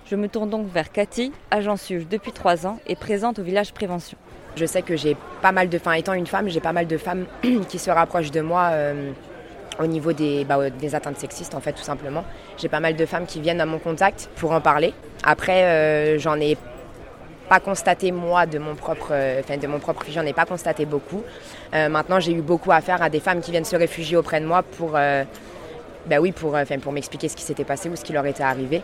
Je 0.07 0.17
me 0.17 0.27
tourne 0.27 0.49
donc 0.49 0.67
vers 0.67 0.91
Cathy, 0.91 1.31
agent 1.51 1.77
SUGE 1.77 2.07
depuis 2.09 2.33
trois 2.33 2.67
ans 2.67 2.79
et 2.85 2.97
présente 2.97 3.39
au 3.39 3.43
village 3.43 3.71
prévention. 3.71 4.17
Je 4.57 4.65
sais 4.65 4.81
que 4.81 4.97
j'ai 4.97 5.15
pas 5.41 5.53
mal 5.53 5.69
de, 5.69 5.77
enfin 5.77 5.93
étant 5.93 6.13
une 6.13 6.27
femme, 6.27 6.49
j'ai 6.49 6.59
pas 6.59 6.73
mal 6.73 6.87
de 6.87 6.97
femmes 6.97 7.25
qui 7.69 7.79
se 7.79 7.89
rapprochent 7.89 8.31
de 8.31 8.41
moi 8.41 8.71
euh, 8.71 9.11
au 9.79 9.87
niveau 9.87 10.11
des, 10.11 10.43
bah, 10.43 10.69
des 10.69 10.95
atteintes 10.95 11.17
sexistes 11.17 11.55
en 11.55 11.61
fait 11.61 11.71
tout 11.71 11.83
simplement. 11.83 12.25
J'ai 12.57 12.67
pas 12.67 12.81
mal 12.81 12.97
de 12.97 13.05
femmes 13.05 13.25
qui 13.25 13.39
viennent 13.39 13.61
à 13.61 13.65
mon 13.65 13.79
contact 13.79 14.29
pour 14.35 14.51
en 14.51 14.59
parler. 14.59 14.93
Après, 15.23 15.63
euh, 15.63 16.19
j'en 16.19 16.35
ai 16.41 16.57
pas 17.53 17.59
constaté 17.59 18.11
moi 18.11 18.45
de 18.45 18.59
mon 18.59 18.75
propre, 18.75 19.09
euh, 19.11 19.41
enfin 19.41 19.57
de 19.57 19.67
mon 19.67 19.79
propre 19.79 20.03
j'en 20.09 20.25
ai 20.25 20.33
pas 20.33 20.45
constaté 20.45 20.85
beaucoup. 20.85 21.23
maintenant, 21.73 22.19
j'ai 22.19 22.33
eu 22.33 22.41
beaucoup 22.41 22.71
à 22.71 22.81
faire 22.81 23.01
à 23.01 23.09
des 23.09 23.19
femmes 23.19 23.41
qui 23.41 23.51
viennent 23.51 23.71
se 23.75 23.75
réfugier 23.75 24.17
auprès 24.17 24.39
de 24.39 24.45
moi 24.45 24.63
pour, 24.63 24.91
bah 24.91 26.17
oui, 26.19 26.31
pour, 26.31 26.57
pour 26.81 26.93
m'expliquer 26.93 27.29
ce 27.29 27.35
qui 27.35 27.43
s'était 27.43 27.63
passé 27.63 27.89
ou 27.89 27.95
ce 27.95 28.03
qui 28.03 28.13
leur 28.13 28.25
était 28.25 28.43
arrivé. 28.43 28.81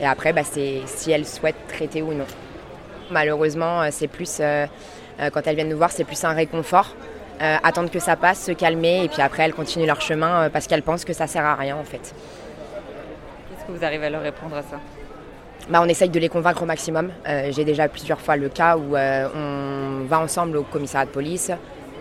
Et 0.00 0.06
après, 0.06 0.32
bah, 0.32 0.42
c'est 0.44 0.80
si 0.86 1.10
elles 1.12 1.26
souhaitent 1.26 1.66
traiter 1.68 2.02
ou 2.02 2.12
non. 2.14 2.26
Malheureusement, 3.10 3.82
euh, 3.82 3.88
c'est 3.90 4.08
plus, 4.08 4.38
euh, 4.40 4.66
euh, 5.20 5.30
quand 5.30 5.46
elles 5.46 5.56
viennent 5.56 5.68
nous 5.68 5.76
voir, 5.76 5.92
c'est 5.92 6.04
plus 6.04 6.24
un 6.24 6.32
réconfort. 6.32 6.94
attendre 7.40 7.90
que 7.90 8.00
ça 8.00 8.16
passe, 8.16 8.44
se 8.44 8.52
calmer, 8.52 9.04
et 9.04 9.08
puis 9.08 9.22
après, 9.22 9.44
elles 9.44 9.54
continuent 9.54 9.86
leur 9.86 10.02
chemin 10.02 10.50
parce 10.50 10.66
qu'elles 10.66 10.82
pensent 10.82 11.06
que 11.06 11.14
ça 11.14 11.26
sert 11.26 11.44
à 11.44 11.54
rien, 11.54 11.74
en 11.74 11.84
fait. 11.84 12.14
Qu'est-ce 13.48 13.64
que 13.66 13.72
vous 13.72 13.82
arrivez 13.82 14.06
à 14.06 14.10
leur 14.10 14.20
répondre 14.20 14.56
à 14.56 14.62
ça? 14.62 14.78
Bah, 15.68 15.80
on 15.82 15.88
essaye 15.88 16.08
de 16.08 16.18
les 16.18 16.28
convaincre 16.28 16.62
au 16.62 16.66
maximum. 16.66 17.10
J'ai 17.50 17.64
déjà 17.64 17.88
plusieurs 17.88 18.20
fois 18.20 18.36
le 18.36 18.48
cas 18.48 18.76
où 18.76 18.96
on 18.96 20.04
va 20.06 20.20
ensemble 20.20 20.56
au 20.56 20.62
commissariat 20.62 21.06
de 21.06 21.10
police, 21.10 21.52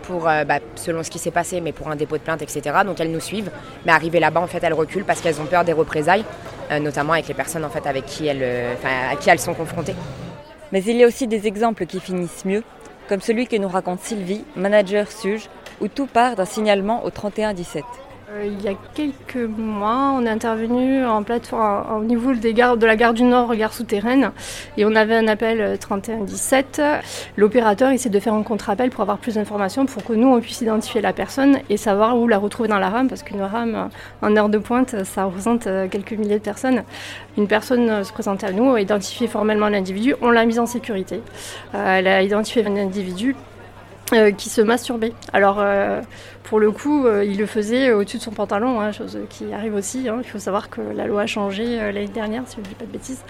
pour, 0.04 0.22
bah, 0.24 0.60
selon 0.76 1.04
ce 1.04 1.10
qui 1.10 1.20
s'est 1.20 1.32
passé, 1.32 1.62
mais 1.62 1.72
pour 1.72 1.90
un 1.90 1.96
dépôt 1.96 2.18
de 2.18 2.24
plainte, 2.24 2.42
etc. 2.42 2.78
Donc 2.86 3.00
elles 3.00 3.12
nous 3.12 3.20
suivent. 3.20 3.52
Mais 3.86 3.92
arrivées 3.92 4.20
là-bas, 4.20 4.42
en 4.42 4.48
fait, 4.48 4.64
elles 4.64 4.74
reculent 4.74 5.06
parce 5.06 5.22
qu'elles 5.22 5.40
ont 5.42 5.46
peur 5.46 5.64
des 5.66 5.74
représailles. 5.74 6.26
Euh, 6.72 6.80
notamment 6.80 7.14
avec 7.14 7.28
les 7.28 7.34
personnes 7.34 7.66
en 7.66 7.70
fait 7.70 7.88
avec 7.88 8.06
qui 8.06 8.28
elles, 8.28 8.44
euh, 8.44 8.76
à 9.12 9.16
qui 9.16 9.30
elles 9.30 9.40
sont 9.40 9.56
confrontées. 9.56 9.96
Mais 10.72 10.84
il 10.84 10.98
y 10.98 11.04
a 11.04 11.08
aussi 11.08 11.26
des 11.26 11.48
exemples 11.48 11.88
qui 11.88 12.00
finissent 12.00 12.46
mieux, 12.46 12.64
comme 13.08 13.22
celui 13.22 13.48
que 13.48 13.56
nous 13.56 13.68
raconte 13.68 14.02
Sylvie, 14.02 14.44
manager 14.56 15.12
SUGE, 15.12 15.50
où 15.82 15.88
tout 15.88 16.06
part 16.06 16.36
d'un 16.36 16.46
signalement 16.46 17.04
au 17.06 17.10
3117. 17.10 17.84
Euh, 18.32 18.46
il 18.46 18.62
y 18.62 18.68
a 18.68 18.76
quelques 18.94 19.50
mois, 19.58 20.14
on 20.16 20.26
est 20.26 20.30
intervenu 20.30 21.04
en 21.06 21.24
plateforme 21.24 22.02
au 22.02 22.04
niveau 22.04 22.34
de 22.34 22.86
la 22.86 22.96
gare 22.96 23.14
du 23.14 23.24
Nord, 23.24 23.56
gare 23.56 23.74
souterraine, 23.74 24.32
et 24.78 24.86
on 24.86 24.94
avait 24.96 25.16
un 25.16 25.28
appel 25.28 25.78
3117. 25.80 26.80
Euh, 26.80 26.98
L'opérateur 27.38 27.90
essaie 27.90 28.10
de 28.10 28.20
faire 28.20 28.34
un 28.34 28.44
contre-appel 28.44 28.92
pour 28.92 29.02
avoir 29.02 29.18
plus 29.18 29.36
d'informations, 29.36 29.86
pour 29.88 30.04
que 30.04 30.14
nous 30.14 30.28
on 30.28 30.40
puisse 30.42 30.62
identifier 30.62 31.02
la 31.02 31.14
personne 31.14 31.60
et 31.70 31.78
savoir 31.78 32.18
où 32.18 32.28
la 32.28 32.38
retrouver 32.38 32.70
dans 32.70 32.78
la 32.78 32.90
rame, 32.90 33.08
parce 33.08 33.24
qu'une 33.24 33.42
rame 33.42 33.90
en 34.22 34.36
heure 34.36 34.50
de 34.50 34.60
pointe, 34.60 35.04
ça 35.06 35.26
représente 35.26 35.66
euh, 35.66 35.88
quelques 35.88 36.14
milliers 36.14 36.40
de 36.40 36.44
personnes. 36.44 36.84
Une 37.38 37.48
personne 37.48 38.04
se 38.04 38.14
présentait 38.14 38.48
à 38.48 38.52
nous, 38.52 38.74
a 38.74 38.82
identifié 38.82 39.28
formellement 39.28 39.70
l'individu, 39.70 40.14
on 40.22 40.30
l'a 40.30 40.46
mise 40.46 40.60
en 40.60 40.66
sécurité. 40.68 41.22
elle 41.74 42.08
a 42.08 42.22
identifié 42.22 42.66
un 42.66 42.76
individu 42.76 43.36
euh, 44.14 44.32
qui 44.32 44.50
se 44.50 44.62
masturbait. 44.62 45.14
Alors, 45.34 45.58
euh, 45.60 46.02
pour 46.44 46.60
le 46.60 46.72
coup, 46.72 47.06
euh, 47.06 47.24
il 47.24 47.38
le 47.38 47.46
faisait 47.46 47.92
au-dessus 47.92 48.18
de 48.18 48.24
son 48.24 48.32
pantalon, 48.32 48.80
hein, 48.80 48.92
chose 48.92 49.20
qui 49.30 49.54
arrive 49.54 49.76
aussi. 49.76 50.10
Hein. 50.10 50.22
Il 50.24 50.28
faut 50.28 50.40
savoir 50.40 50.70
que 50.70 50.82
la 50.82 51.06
loi 51.06 51.22
a 51.22 51.26
changé 51.28 51.78
l'année 51.78 52.08
dernière, 52.08 52.44
si 52.48 52.56
je 52.56 52.62
ne 52.62 52.66
dis 52.66 52.74
pas 52.74 52.86
de 52.86 52.92
bêtises. 52.92 53.24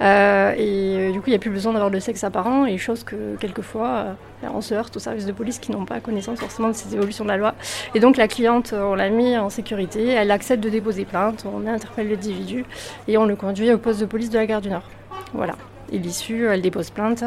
et 0.00 1.10
du 1.12 1.20
coup, 1.20 1.28
il 1.28 1.30
n'y 1.30 1.36
a 1.36 1.38
plus 1.38 1.50
besoin 1.50 1.72
d'avoir 1.72 1.90
de 1.90 1.98
sexe 1.98 2.22
apparent, 2.22 2.66
et 2.66 2.76
chose 2.76 3.02
que 3.02 3.36
quelquefois, 3.36 4.16
on 4.42 4.60
se 4.60 4.74
heurte 4.74 4.96
aux 4.96 5.00
services 5.00 5.26
de 5.26 5.32
police 5.32 5.58
qui 5.58 5.72
n'ont 5.72 5.86
pas 5.86 6.00
connaissance 6.00 6.38
forcément 6.38 6.68
de 6.68 6.74
ces 6.74 6.94
évolutions 6.94 7.24
de 7.24 7.30
la 7.30 7.38
loi. 7.38 7.54
Et 7.94 8.00
donc, 8.00 8.16
la 8.16 8.28
cliente, 8.28 8.74
on 8.76 8.94
l'a 8.94 9.08
mis 9.08 9.36
en 9.38 9.48
sécurité, 9.48 10.08
elle 10.08 10.30
accepte 10.30 10.62
de 10.62 10.68
déposer 10.68 11.06
plainte, 11.06 11.46
on 11.46 11.66
interpelle 11.66 12.10
l'individu, 12.10 12.64
et 13.08 13.16
on 13.16 13.24
le 13.24 13.36
conduit 13.36 13.72
au 13.72 13.78
poste 13.78 14.00
de 14.00 14.06
police 14.06 14.30
de 14.30 14.38
la 14.38 14.46
gare 14.46 14.60
du 14.60 14.68
Nord. 14.68 14.84
Voilà. 15.32 15.54
Et 15.92 15.98
l'issue, 15.98 16.46
elle 16.46 16.62
dépose 16.62 16.90
plainte 16.90 17.24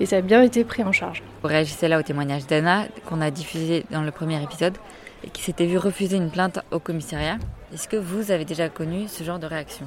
et 0.00 0.06
ça 0.06 0.16
a 0.16 0.20
bien 0.20 0.42
été 0.42 0.64
pris 0.64 0.84
en 0.84 0.92
charge. 0.92 1.22
Vous 1.42 1.48
réagissez 1.48 1.88
là 1.88 1.98
au 1.98 2.02
témoignage 2.02 2.46
d'Anna 2.46 2.86
qu'on 3.06 3.20
a 3.20 3.30
diffusé 3.30 3.84
dans 3.90 4.02
le 4.02 4.10
premier 4.10 4.42
épisode 4.42 4.76
et 5.24 5.30
qui 5.30 5.42
s'était 5.42 5.66
vu 5.66 5.78
refuser 5.78 6.16
une 6.16 6.30
plainte 6.30 6.60
au 6.70 6.78
commissariat. 6.78 7.38
Est-ce 7.74 7.88
que 7.88 7.96
vous 7.96 8.30
avez 8.30 8.44
déjà 8.44 8.68
connu 8.68 9.08
ce 9.08 9.24
genre 9.24 9.38
de 9.38 9.46
réaction? 9.46 9.86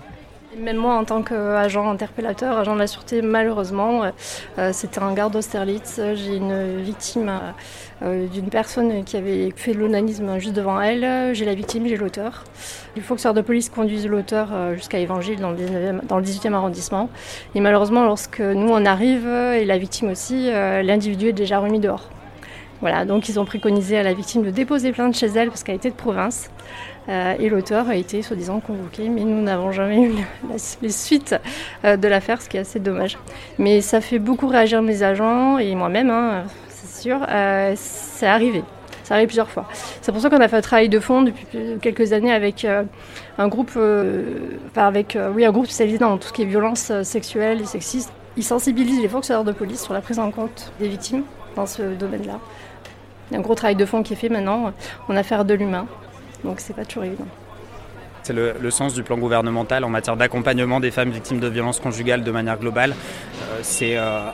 Même 0.58 0.78
moi, 0.78 0.96
en 0.96 1.04
tant 1.04 1.22
qu'agent 1.22 1.90
interpellateur, 1.90 2.58
agent 2.58 2.74
de 2.74 2.80
la 2.80 2.88
sûreté, 2.88 3.22
malheureusement, 3.22 4.12
euh, 4.58 4.72
c'était 4.74 5.00
un 5.00 5.14
garde 5.14 5.34
d'Austerlitz. 5.34 6.00
J'ai 6.16 6.36
une 6.36 6.82
victime 6.82 7.32
euh, 8.02 8.28
d'une 8.28 8.50
personne 8.50 9.04
qui 9.04 9.18
avait 9.18 9.52
fait 9.56 9.74
l'onanisme 9.74 10.40
juste 10.40 10.56
devant 10.56 10.82
elle. 10.82 11.36
J'ai 11.36 11.46
la 11.46 11.54
victime, 11.54 11.88
j'ai 11.88 11.98
l'auteur. 11.98 12.44
Que 12.96 13.18
sort 13.18 13.34
de 13.34 13.42
police 13.42 13.70
conduise 13.70 14.08
l'auteur 14.08 14.50
euh, 14.54 14.76
jusqu'à 14.76 15.00
Évangile 15.00 15.40
dans 15.40 15.52
le, 15.52 15.58
dans 16.08 16.18
le 16.18 16.24
18e 16.24 16.54
arrondissement. 16.54 17.10
Et 17.56 17.60
malheureusement, 17.60 18.06
lorsque 18.06 18.40
nous 18.40 18.70
on 18.70 18.86
arrive, 18.86 19.28
et 19.28 19.66
la 19.66 19.78
victime 19.78 20.10
aussi, 20.10 20.50
l'individu 20.52 21.30
est 21.30 21.34
déjà 21.34 21.60
remis 21.60 21.80
dehors. 21.80 22.10
Voilà, 22.82 23.04
donc 23.04 23.28
ils 23.28 23.40
ont 23.40 23.46
préconisé 23.46 23.98
à 23.98 24.04
la 24.04 24.14
victime 24.14 24.44
de 24.44 24.52
déposer 24.52 24.94
plainte 24.94 25.14
chez 25.14 25.28
elle 25.28 25.50
parce 25.50 25.64
qu'elle 25.64 25.76
était 25.76 25.90
de 25.90 25.96
province. 25.96 26.50
Euh, 27.10 27.36
et 27.39 27.50
l'auteur 27.50 27.89
a 27.89 27.95
été 27.95 28.22
soi-disant 28.22 28.60
convoqué, 28.60 29.10
mais 29.10 29.24
nous 29.24 29.41
n'avons 29.41 29.72
jamais 29.72 30.02
eu 30.04 30.12
les 30.82 30.89
suites 30.89 31.36
euh, 31.84 31.98
de 31.98 32.08
l'affaire, 32.08 32.41
ce 32.41 32.50
qui 32.50 32.58
est 32.58 32.62
assez 32.62 32.80
dommage. 32.80 33.17
Mais 33.58 33.82
ça 33.82 34.00
fait 34.00 34.19
beaucoup 34.19 34.48
réagir 34.48 34.82
mes 34.82 35.02
agents 35.02 35.58
et 35.58 35.74
moi-même, 35.74 36.12
hein, 36.12 36.43
c'est 36.69 37.02
sûr. 37.02 37.19
Euh, 37.28 37.74
c'est 37.76 38.28
arrivé. 38.28 38.63
Ça 39.04 39.15
arrive 39.15 39.28
plusieurs 39.28 39.50
fois. 39.50 39.67
C'est 40.02 40.12
pour 40.12 40.22
ça 40.22 40.30
qu'on 40.30 40.39
a 40.39 40.48
fait 40.48 40.58
un 40.58 40.62
travail 40.62 40.88
de 40.88 41.00
fond 41.00 41.24
depuis 41.24 41.48
quelques 41.82 42.13
années 42.13 42.32
avec 42.32 42.63
un 42.63 43.48
groupe, 43.48 43.72
enfin 43.72 44.86
avec, 44.86 45.17
oui, 45.34 45.45
un 45.45 45.52
groupe 45.52 45.65
spécialisé 45.65 45.98
dans 45.98 46.15
tout 46.19 46.28
ce 46.28 46.34
qui 46.34 46.43
est 46.43 46.45
violence 46.45 46.91
sexuelle 47.02 47.60
et 47.60 47.65
sexiste. 47.65 48.12
Ils 48.38 48.43
sensibilisent 48.43 49.02
les 49.02 49.08
fonctionnaires 49.08 49.43
de 49.43 49.52
police 49.52 49.82
sur 49.82 49.95
la 49.95 50.02
prise 50.02 50.19
en 50.19 50.30
compte 50.30 50.72
des 50.80 50.88
victimes 50.88 51.24
dans 51.56 51.65
ce 51.65 51.82
domaine-là. 51.82 52.39
Il 53.30 53.34
y 53.34 53.38
a 53.38 53.39
un 53.39 53.41
gros 53.41 53.56
travail 53.56 53.76
de 53.76 53.86
fond 53.86 54.04
qui 54.04 54.13
est 54.13 54.15
fait 54.15 54.30
maintenant. 54.30 54.74
On 55.08 55.15
a 55.15 55.22
affaire 55.22 55.43
de 55.43 55.56
l'humain. 55.56 55.88
Donc 56.43 56.60
c'est 56.60 56.75
pas 56.75 56.86
toujours 56.86 57.06
évident. 57.06 57.28
C'est 58.23 58.34
le, 58.34 58.71
sens 58.71 58.93
du 58.93 59.02
plan 59.04 59.17
gouvernemental 59.17 59.84
en 59.84 59.89
matière 59.89 60.15
d'accompagnement 60.15 60.80
des 60.80 60.91
femmes 60.91 61.10
victimes 61.10 61.39
de 61.39 61.47
violences 61.47 61.80
conjugales 61.80 62.23
de 62.23 62.32
manière 62.32 62.60
globale. 62.60 62.91
Euh, 62.91 63.60
c'est 63.63 63.97
euh, 63.97 64.30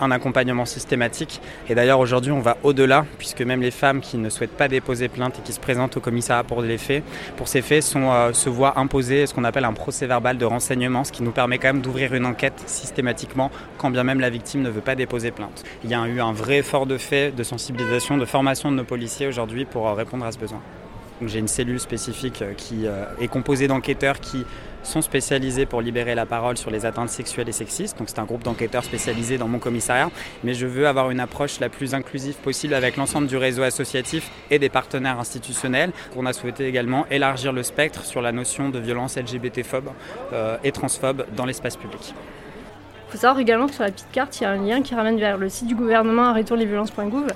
un 0.00 0.10
accompagnement 0.10 0.64
systématique. 0.64 1.40
Et 1.68 1.74
d'ailleurs, 1.74 2.00
aujourd'hui, 2.00 2.32
on 2.32 2.40
va 2.40 2.56
au-delà, 2.62 3.04
puisque 3.18 3.42
même 3.42 3.60
les 3.60 3.70
femmes 3.70 4.00
qui 4.00 4.16
ne 4.16 4.28
souhaitent 4.28 4.56
pas 4.56 4.68
déposer 4.68 5.08
plainte 5.08 5.38
et 5.38 5.42
qui 5.42 5.52
se 5.52 5.60
présentent 5.60 5.96
au 5.96 6.00
commissariat 6.00 6.44
pour 6.44 6.62
les 6.62 6.78
faits, 6.78 7.04
pour 7.36 7.48
ces 7.48 7.62
faits, 7.62 7.84
euh, 7.96 8.32
se 8.32 8.48
voient 8.48 8.78
imposer 8.78 9.26
ce 9.26 9.34
qu'on 9.34 9.44
appelle 9.44 9.64
un 9.64 9.72
procès 9.72 10.06
verbal 10.06 10.38
de 10.38 10.44
renseignement, 10.44 11.04
ce 11.04 11.12
qui 11.12 11.22
nous 11.22 11.32
permet 11.32 11.58
quand 11.58 11.68
même 11.68 11.82
d'ouvrir 11.82 12.14
une 12.14 12.26
enquête 12.26 12.62
systématiquement, 12.66 13.50
quand 13.76 13.90
bien 13.90 14.04
même 14.04 14.20
la 14.20 14.30
victime 14.30 14.62
ne 14.62 14.70
veut 14.70 14.80
pas 14.80 14.94
déposer 14.94 15.30
plainte. 15.30 15.64
Il 15.84 15.90
y 15.90 15.94
a 15.94 16.06
eu 16.06 16.20
un 16.20 16.32
vrai 16.32 16.58
effort 16.58 16.86
de 16.86 16.98
fait, 16.98 17.30
de 17.30 17.42
sensibilisation, 17.42 18.16
de 18.16 18.24
formation 18.24 18.70
de 18.70 18.76
nos 18.76 18.84
policiers 18.84 19.26
aujourd'hui 19.26 19.64
pour 19.64 19.88
répondre 19.94 20.24
à 20.24 20.32
ce 20.32 20.38
besoin. 20.38 20.60
J'ai 21.26 21.38
une 21.38 21.48
cellule 21.48 21.80
spécifique 21.80 22.42
euh, 22.42 22.54
qui 22.54 22.86
est 23.20 23.28
composée 23.28 23.68
d'enquêteurs 23.68 24.20
qui 24.20 24.44
sont 24.82 25.02
spécialisés 25.02 25.66
pour 25.66 25.82
libérer 25.82 26.14
la 26.14 26.26
parole 26.26 26.56
sur 26.56 26.70
les 26.70 26.86
atteintes 26.86 27.10
sexuelles 27.10 27.48
et 27.48 27.52
sexistes. 27.52 27.96
C'est 28.06 28.18
un 28.18 28.24
groupe 28.24 28.44
d'enquêteurs 28.44 28.84
spécialisés 28.84 29.38
dans 29.38 29.48
mon 29.48 29.58
commissariat. 29.58 30.10
Mais 30.44 30.54
je 30.54 30.66
veux 30.66 30.86
avoir 30.86 31.10
une 31.10 31.20
approche 31.20 31.60
la 31.60 31.68
plus 31.68 31.94
inclusive 31.94 32.36
possible 32.36 32.74
avec 32.74 32.96
l'ensemble 32.96 33.26
du 33.26 33.36
réseau 33.36 33.62
associatif 33.62 34.30
et 34.50 34.58
des 34.58 34.68
partenaires 34.68 35.18
institutionnels. 35.18 35.92
On 36.16 36.26
a 36.26 36.32
souhaité 36.32 36.66
également 36.66 37.06
élargir 37.10 37.52
le 37.52 37.62
spectre 37.62 38.04
sur 38.04 38.22
la 38.22 38.32
notion 38.32 38.68
de 38.68 38.78
violence 38.78 39.16
LGBT-phobe 39.16 39.90
euh, 40.32 40.56
et 40.64 40.72
transphobe 40.72 41.26
dans 41.36 41.44
l'espace 41.44 41.76
public. 41.76 42.14
Il 43.08 43.12
faut 43.12 43.18
savoir 43.18 43.40
également 43.40 43.66
que 43.66 43.72
sur 43.72 43.84
la 43.84 43.90
petite 43.90 44.10
carte, 44.12 44.38
il 44.38 44.42
y 44.42 44.46
a 44.46 44.50
un 44.50 44.62
lien 44.62 44.82
qui 44.82 44.94
ramène 44.94 45.18
vers 45.18 45.38
le 45.38 45.48
site 45.48 45.66
du 45.66 45.74
gouvernement 45.74 46.24
arrêtonslesviolences.gouv. 46.24 47.28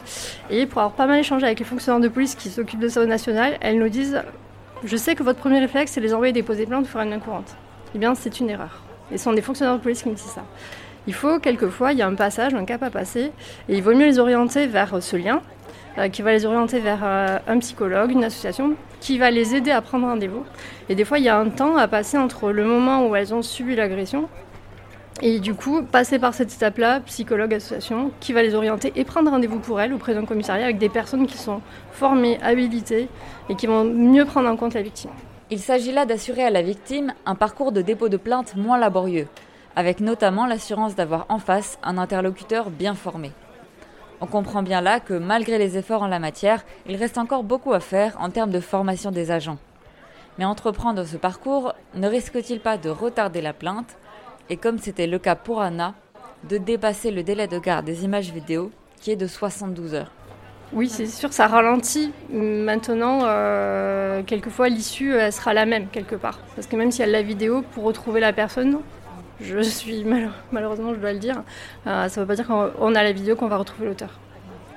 Et 0.50 0.66
pour 0.66 0.82
avoir 0.82 0.92
pas 0.92 1.06
mal 1.06 1.18
échangé 1.18 1.46
avec 1.46 1.60
les 1.60 1.64
fonctionnaires 1.64 2.00
de 2.00 2.08
police 2.08 2.34
qui 2.34 2.50
s'occupent 2.50 2.80
de 2.80 2.88
ça 2.88 3.00
au 3.00 3.06
national, 3.06 3.56
elles 3.62 3.78
nous 3.78 3.88
disent 3.88 4.22
je 4.84 4.96
sais 4.96 5.14
que 5.14 5.22
votre 5.22 5.38
premier 5.38 5.60
réflexe, 5.60 5.92
c'est 5.92 6.00
les 6.00 6.12
envoyer 6.12 6.32
déposer 6.32 6.66
plainte 6.66 6.84
ou 6.84 6.88
faire 6.88 7.00
une 7.02 7.18
courante. 7.20 7.56
Eh 7.94 7.98
bien, 7.98 8.14
c'est 8.14 8.40
une 8.40 8.50
erreur. 8.50 8.82
Et 9.10 9.16
ce 9.16 9.24
sont 9.24 9.32
des 9.32 9.40
fonctionnaires 9.40 9.78
de 9.78 9.82
police 9.82 10.02
qui 10.02 10.10
me 10.10 10.14
disent 10.14 10.24
ça. 10.24 10.44
Il 11.06 11.14
faut, 11.14 11.38
quelquefois, 11.38 11.92
il 11.92 11.98
y 11.98 12.02
a 12.02 12.06
un 12.06 12.14
passage, 12.14 12.52
un 12.52 12.64
cap 12.64 12.82
à 12.82 12.90
passer, 12.90 13.32
et 13.68 13.76
il 13.76 13.82
vaut 13.82 13.94
mieux 13.94 14.06
les 14.06 14.18
orienter 14.18 14.66
vers 14.66 15.02
ce 15.02 15.16
lien, 15.16 15.40
euh, 15.98 16.08
qui 16.08 16.22
va 16.22 16.32
les 16.32 16.44
orienter 16.44 16.80
vers 16.80 17.00
euh, 17.02 17.38
un 17.46 17.58
psychologue, 17.60 18.10
une 18.10 18.24
association, 18.24 18.74
qui 19.00 19.18
va 19.18 19.30
les 19.30 19.54
aider 19.54 19.70
à 19.70 19.80
prendre 19.80 20.06
rendez-vous. 20.06 20.44
Et 20.88 20.94
des 20.94 21.04
fois, 21.04 21.18
il 21.18 21.24
y 21.24 21.28
a 21.28 21.38
un 21.38 21.48
temps 21.48 21.76
à 21.76 21.88
passer 21.88 22.18
entre 22.18 22.50
le 22.50 22.64
moment 22.64 23.06
où 23.06 23.16
elles 23.16 23.32
ont 23.32 23.42
subi 23.42 23.74
l'agression 23.74 24.28
et 25.20 25.40
du 25.40 25.54
coup, 25.54 25.82
passer 25.82 26.18
par 26.18 26.34
cette 26.34 26.52
étape-là, 26.52 27.00
psychologue, 27.00 27.54
association, 27.54 28.10
qui 28.20 28.32
va 28.32 28.42
les 28.42 28.54
orienter 28.54 28.92
et 28.96 29.04
prendre 29.04 29.30
rendez-vous 29.30 29.58
pour 29.58 29.80
elles 29.80 29.92
auprès 29.92 30.14
d'un 30.14 30.24
commissariat 30.24 30.64
avec 30.64 30.78
des 30.78 30.88
personnes 30.88 31.26
qui 31.26 31.36
sont 31.36 31.60
formées, 31.92 32.38
habilitées 32.42 33.08
et 33.48 33.54
qui 33.54 33.66
vont 33.66 33.84
mieux 33.84 34.24
prendre 34.24 34.48
en 34.48 34.56
compte 34.56 34.74
la 34.74 34.82
victime. 34.82 35.10
Il 35.50 35.60
s'agit 35.60 35.92
là 35.92 36.06
d'assurer 36.06 36.44
à 36.44 36.50
la 36.50 36.62
victime 36.62 37.12
un 37.26 37.34
parcours 37.34 37.72
de 37.72 37.82
dépôt 37.82 38.08
de 38.08 38.16
plainte 38.16 38.56
moins 38.56 38.78
laborieux, 38.78 39.28
avec 39.76 40.00
notamment 40.00 40.46
l'assurance 40.46 40.94
d'avoir 40.94 41.26
en 41.28 41.38
face 41.38 41.78
un 41.82 41.98
interlocuteur 41.98 42.70
bien 42.70 42.94
formé. 42.94 43.32
On 44.20 44.26
comprend 44.26 44.62
bien 44.62 44.80
là 44.80 44.98
que 44.98 45.14
malgré 45.14 45.58
les 45.58 45.76
efforts 45.76 46.02
en 46.02 46.08
la 46.08 46.20
matière, 46.20 46.64
il 46.88 46.96
reste 46.96 47.18
encore 47.18 47.42
beaucoup 47.42 47.74
à 47.74 47.80
faire 47.80 48.16
en 48.18 48.30
termes 48.30 48.50
de 48.50 48.60
formation 48.60 49.10
des 49.10 49.30
agents. 49.30 49.58
Mais 50.38 50.44
entreprendre 50.44 51.04
ce 51.04 51.16
parcours 51.16 51.74
ne 51.94 52.08
risque-t-il 52.08 52.60
pas 52.60 52.78
de 52.78 52.88
retarder 52.88 53.40
la 53.40 53.52
plainte 53.52 53.96
et 54.50 54.56
comme 54.56 54.78
c'était 54.78 55.06
le 55.06 55.18
cas 55.18 55.34
pour 55.34 55.60
Anna, 55.60 55.94
de 56.48 56.58
dépasser 56.58 57.10
le 57.10 57.22
délai 57.22 57.46
de 57.46 57.58
garde 57.58 57.86
des 57.86 58.04
images 58.04 58.32
vidéo 58.32 58.70
qui 59.00 59.10
est 59.10 59.16
de 59.16 59.26
72 59.26 59.94
heures. 59.94 60.12
Oui, 60.72 60.88
c'est 60.88 61.06
sûr, 61.06 61.32
ça 61.32 61.48
ralentit. 61.48 62.12
Maintenant, 62.30 63.20
euh, 63.24 64.22
quelquefois, 64.22 64.70
l'issue 64.70 65.14
elle 65.14 65.32
sera 65.32 65.52
la 65.52 65.66
même 65.66 65.88
quelque 65.88 66.14
part. 66.14 66.40
Parce 66.54 66.66
que 66.66 66.76
même 66.76 66.90
si 66.90 67.02
elle 67.02 67.14
a 67.14 67.18
la 67.18 67.22
vidéo, 67.22 67.62
pour 67.72 67.84
retrouver 67.84 68.20
la 68.20 68.32
personne, 68.32 68.78
je 69.40 69.60
suis 69.60 70.04
malheureusement, 70.52 70.94
je 70.94 70.98
dois 70.98 71.12
le 71.12 71.18
dire, 71.18 71.42
euh, 71.86 72.08
ça 72.08 72.20
ne 72.20 72.24
veut 72.24 72.28
pas 72.28 72.36
dire 72.36 72.46
qu'on 72.46 72.94
a 72.94 73.02
la 73.02 73.12
vidéo 73.12 73.36
qu'on 73.36 73.48
va 73.48 73.58
retrouver 73.58 73.86
l'auteur. 73.86 74.18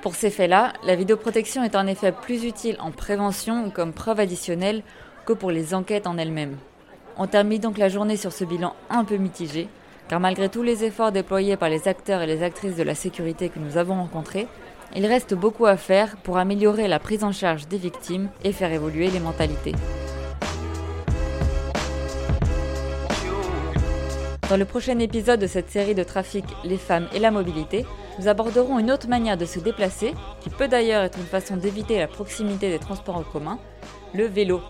Pour 0.02 0.14
ces 0.14 0.30
faits-là, 0.30 0.74
la 0.84 0.96
vidéoprotection 0.96 1.64
est 1.64 1.74
en 1.74 1.86
effet 1.86 2.12
plus 2.12 2.44
utile 2.44 2.76
en 2.78 2.90
prévention 2.90 3.64
ou 3.66 3.70
comme 3.70 3.92
preuve 3.92 4.20
additionnelle 4.20 4.82
que 5.24 5.32
pour 5.32 5.50
les 5.50 5.74
enquêtes 5.74 6.06
en 6.06 6.18
elles-mêmes. 6.18 6.56
On 7.18 7.26
termine 7.26 7.60
donc 7.60 7.78
la 7.78 7.88
journée 7.88 8.18
sur 8.18 8.30
ce 8.30 8.44
bilan 8.44 8.74
un 8.90 9.04
peu 9.04 9.16
mitigé, 9.16 9.68
car 10.08 10.20
malgré 10.20 10.50
tous 10.50 10.62
les 10.62 10.84
efforts 10.84 11.12
déployés 11.12 11.56
par 11.56 11.70
les 11.70 11.88
acteurs 11.88 12.20
et 12.20 12.26
les 12.26 12.42
actrices 12.42 12.76
de 12.76 12.82
la 12.82 12.94
sécurité 12.94 13.48
que 13.48 13.58
nous 13.58 13.78
avons 13.78 13.94
rencontrés, 13.94 14.46
il 14.94 15.06
reste 15.06 15.34
beaucoup 15.34 15.64
à 15.64 15.78
faire 15.78 16.18
pour 16.18 16.36
améliorer 16.36 16.88
la 16.88 16.98
prise 16.98 17.24
en 17.24 17.32
charge 17.32 17.68
des 17.68 17.78
victimes 17.78 18.28
et 18.44 18.52
faire 18.52 18.70
évoluer 18.70 19.08
les 19.08 19.20
mentalités. 19.20 19.72
Dans 24.50 24.58
le 24.58 24.66
prochain 24.66 24.98
épisode 24.98 25.40
de 25.40 25.46
cette 25.46 25.70
série 25.70 25.94
de 25.94 26.04
trafic 26.04 26.44
Les 26.64 26.76
femmes 26.76 27.08
et 27.14 27.18
la 27.18 27.30
mobilité, 27.30 27.86
nous 28.18 28.28
aborderons 28.28 28.78
une 28.78 28.90
autre 28.90 29.08
manière 29.08 29.38
de 29.38 29.46
se 29.46 29.58
déplacer, 29.58 30.14
qui 30.40 30.50
peut 30.50 30.68
d'ailleurs 30.68 31.02
être 31.02 31.18
une 31.18 31.24
façon 31.24 31.56
d'éviter 31.56 31.98
la 31.98 32.08
proximité 32.08 32.70
des 32.70 32.78
transports 32.78 33.16
en 33.16 33.22
commun, 33.22 33.58
le 34.14 34.26
vélo. 34.26 34.60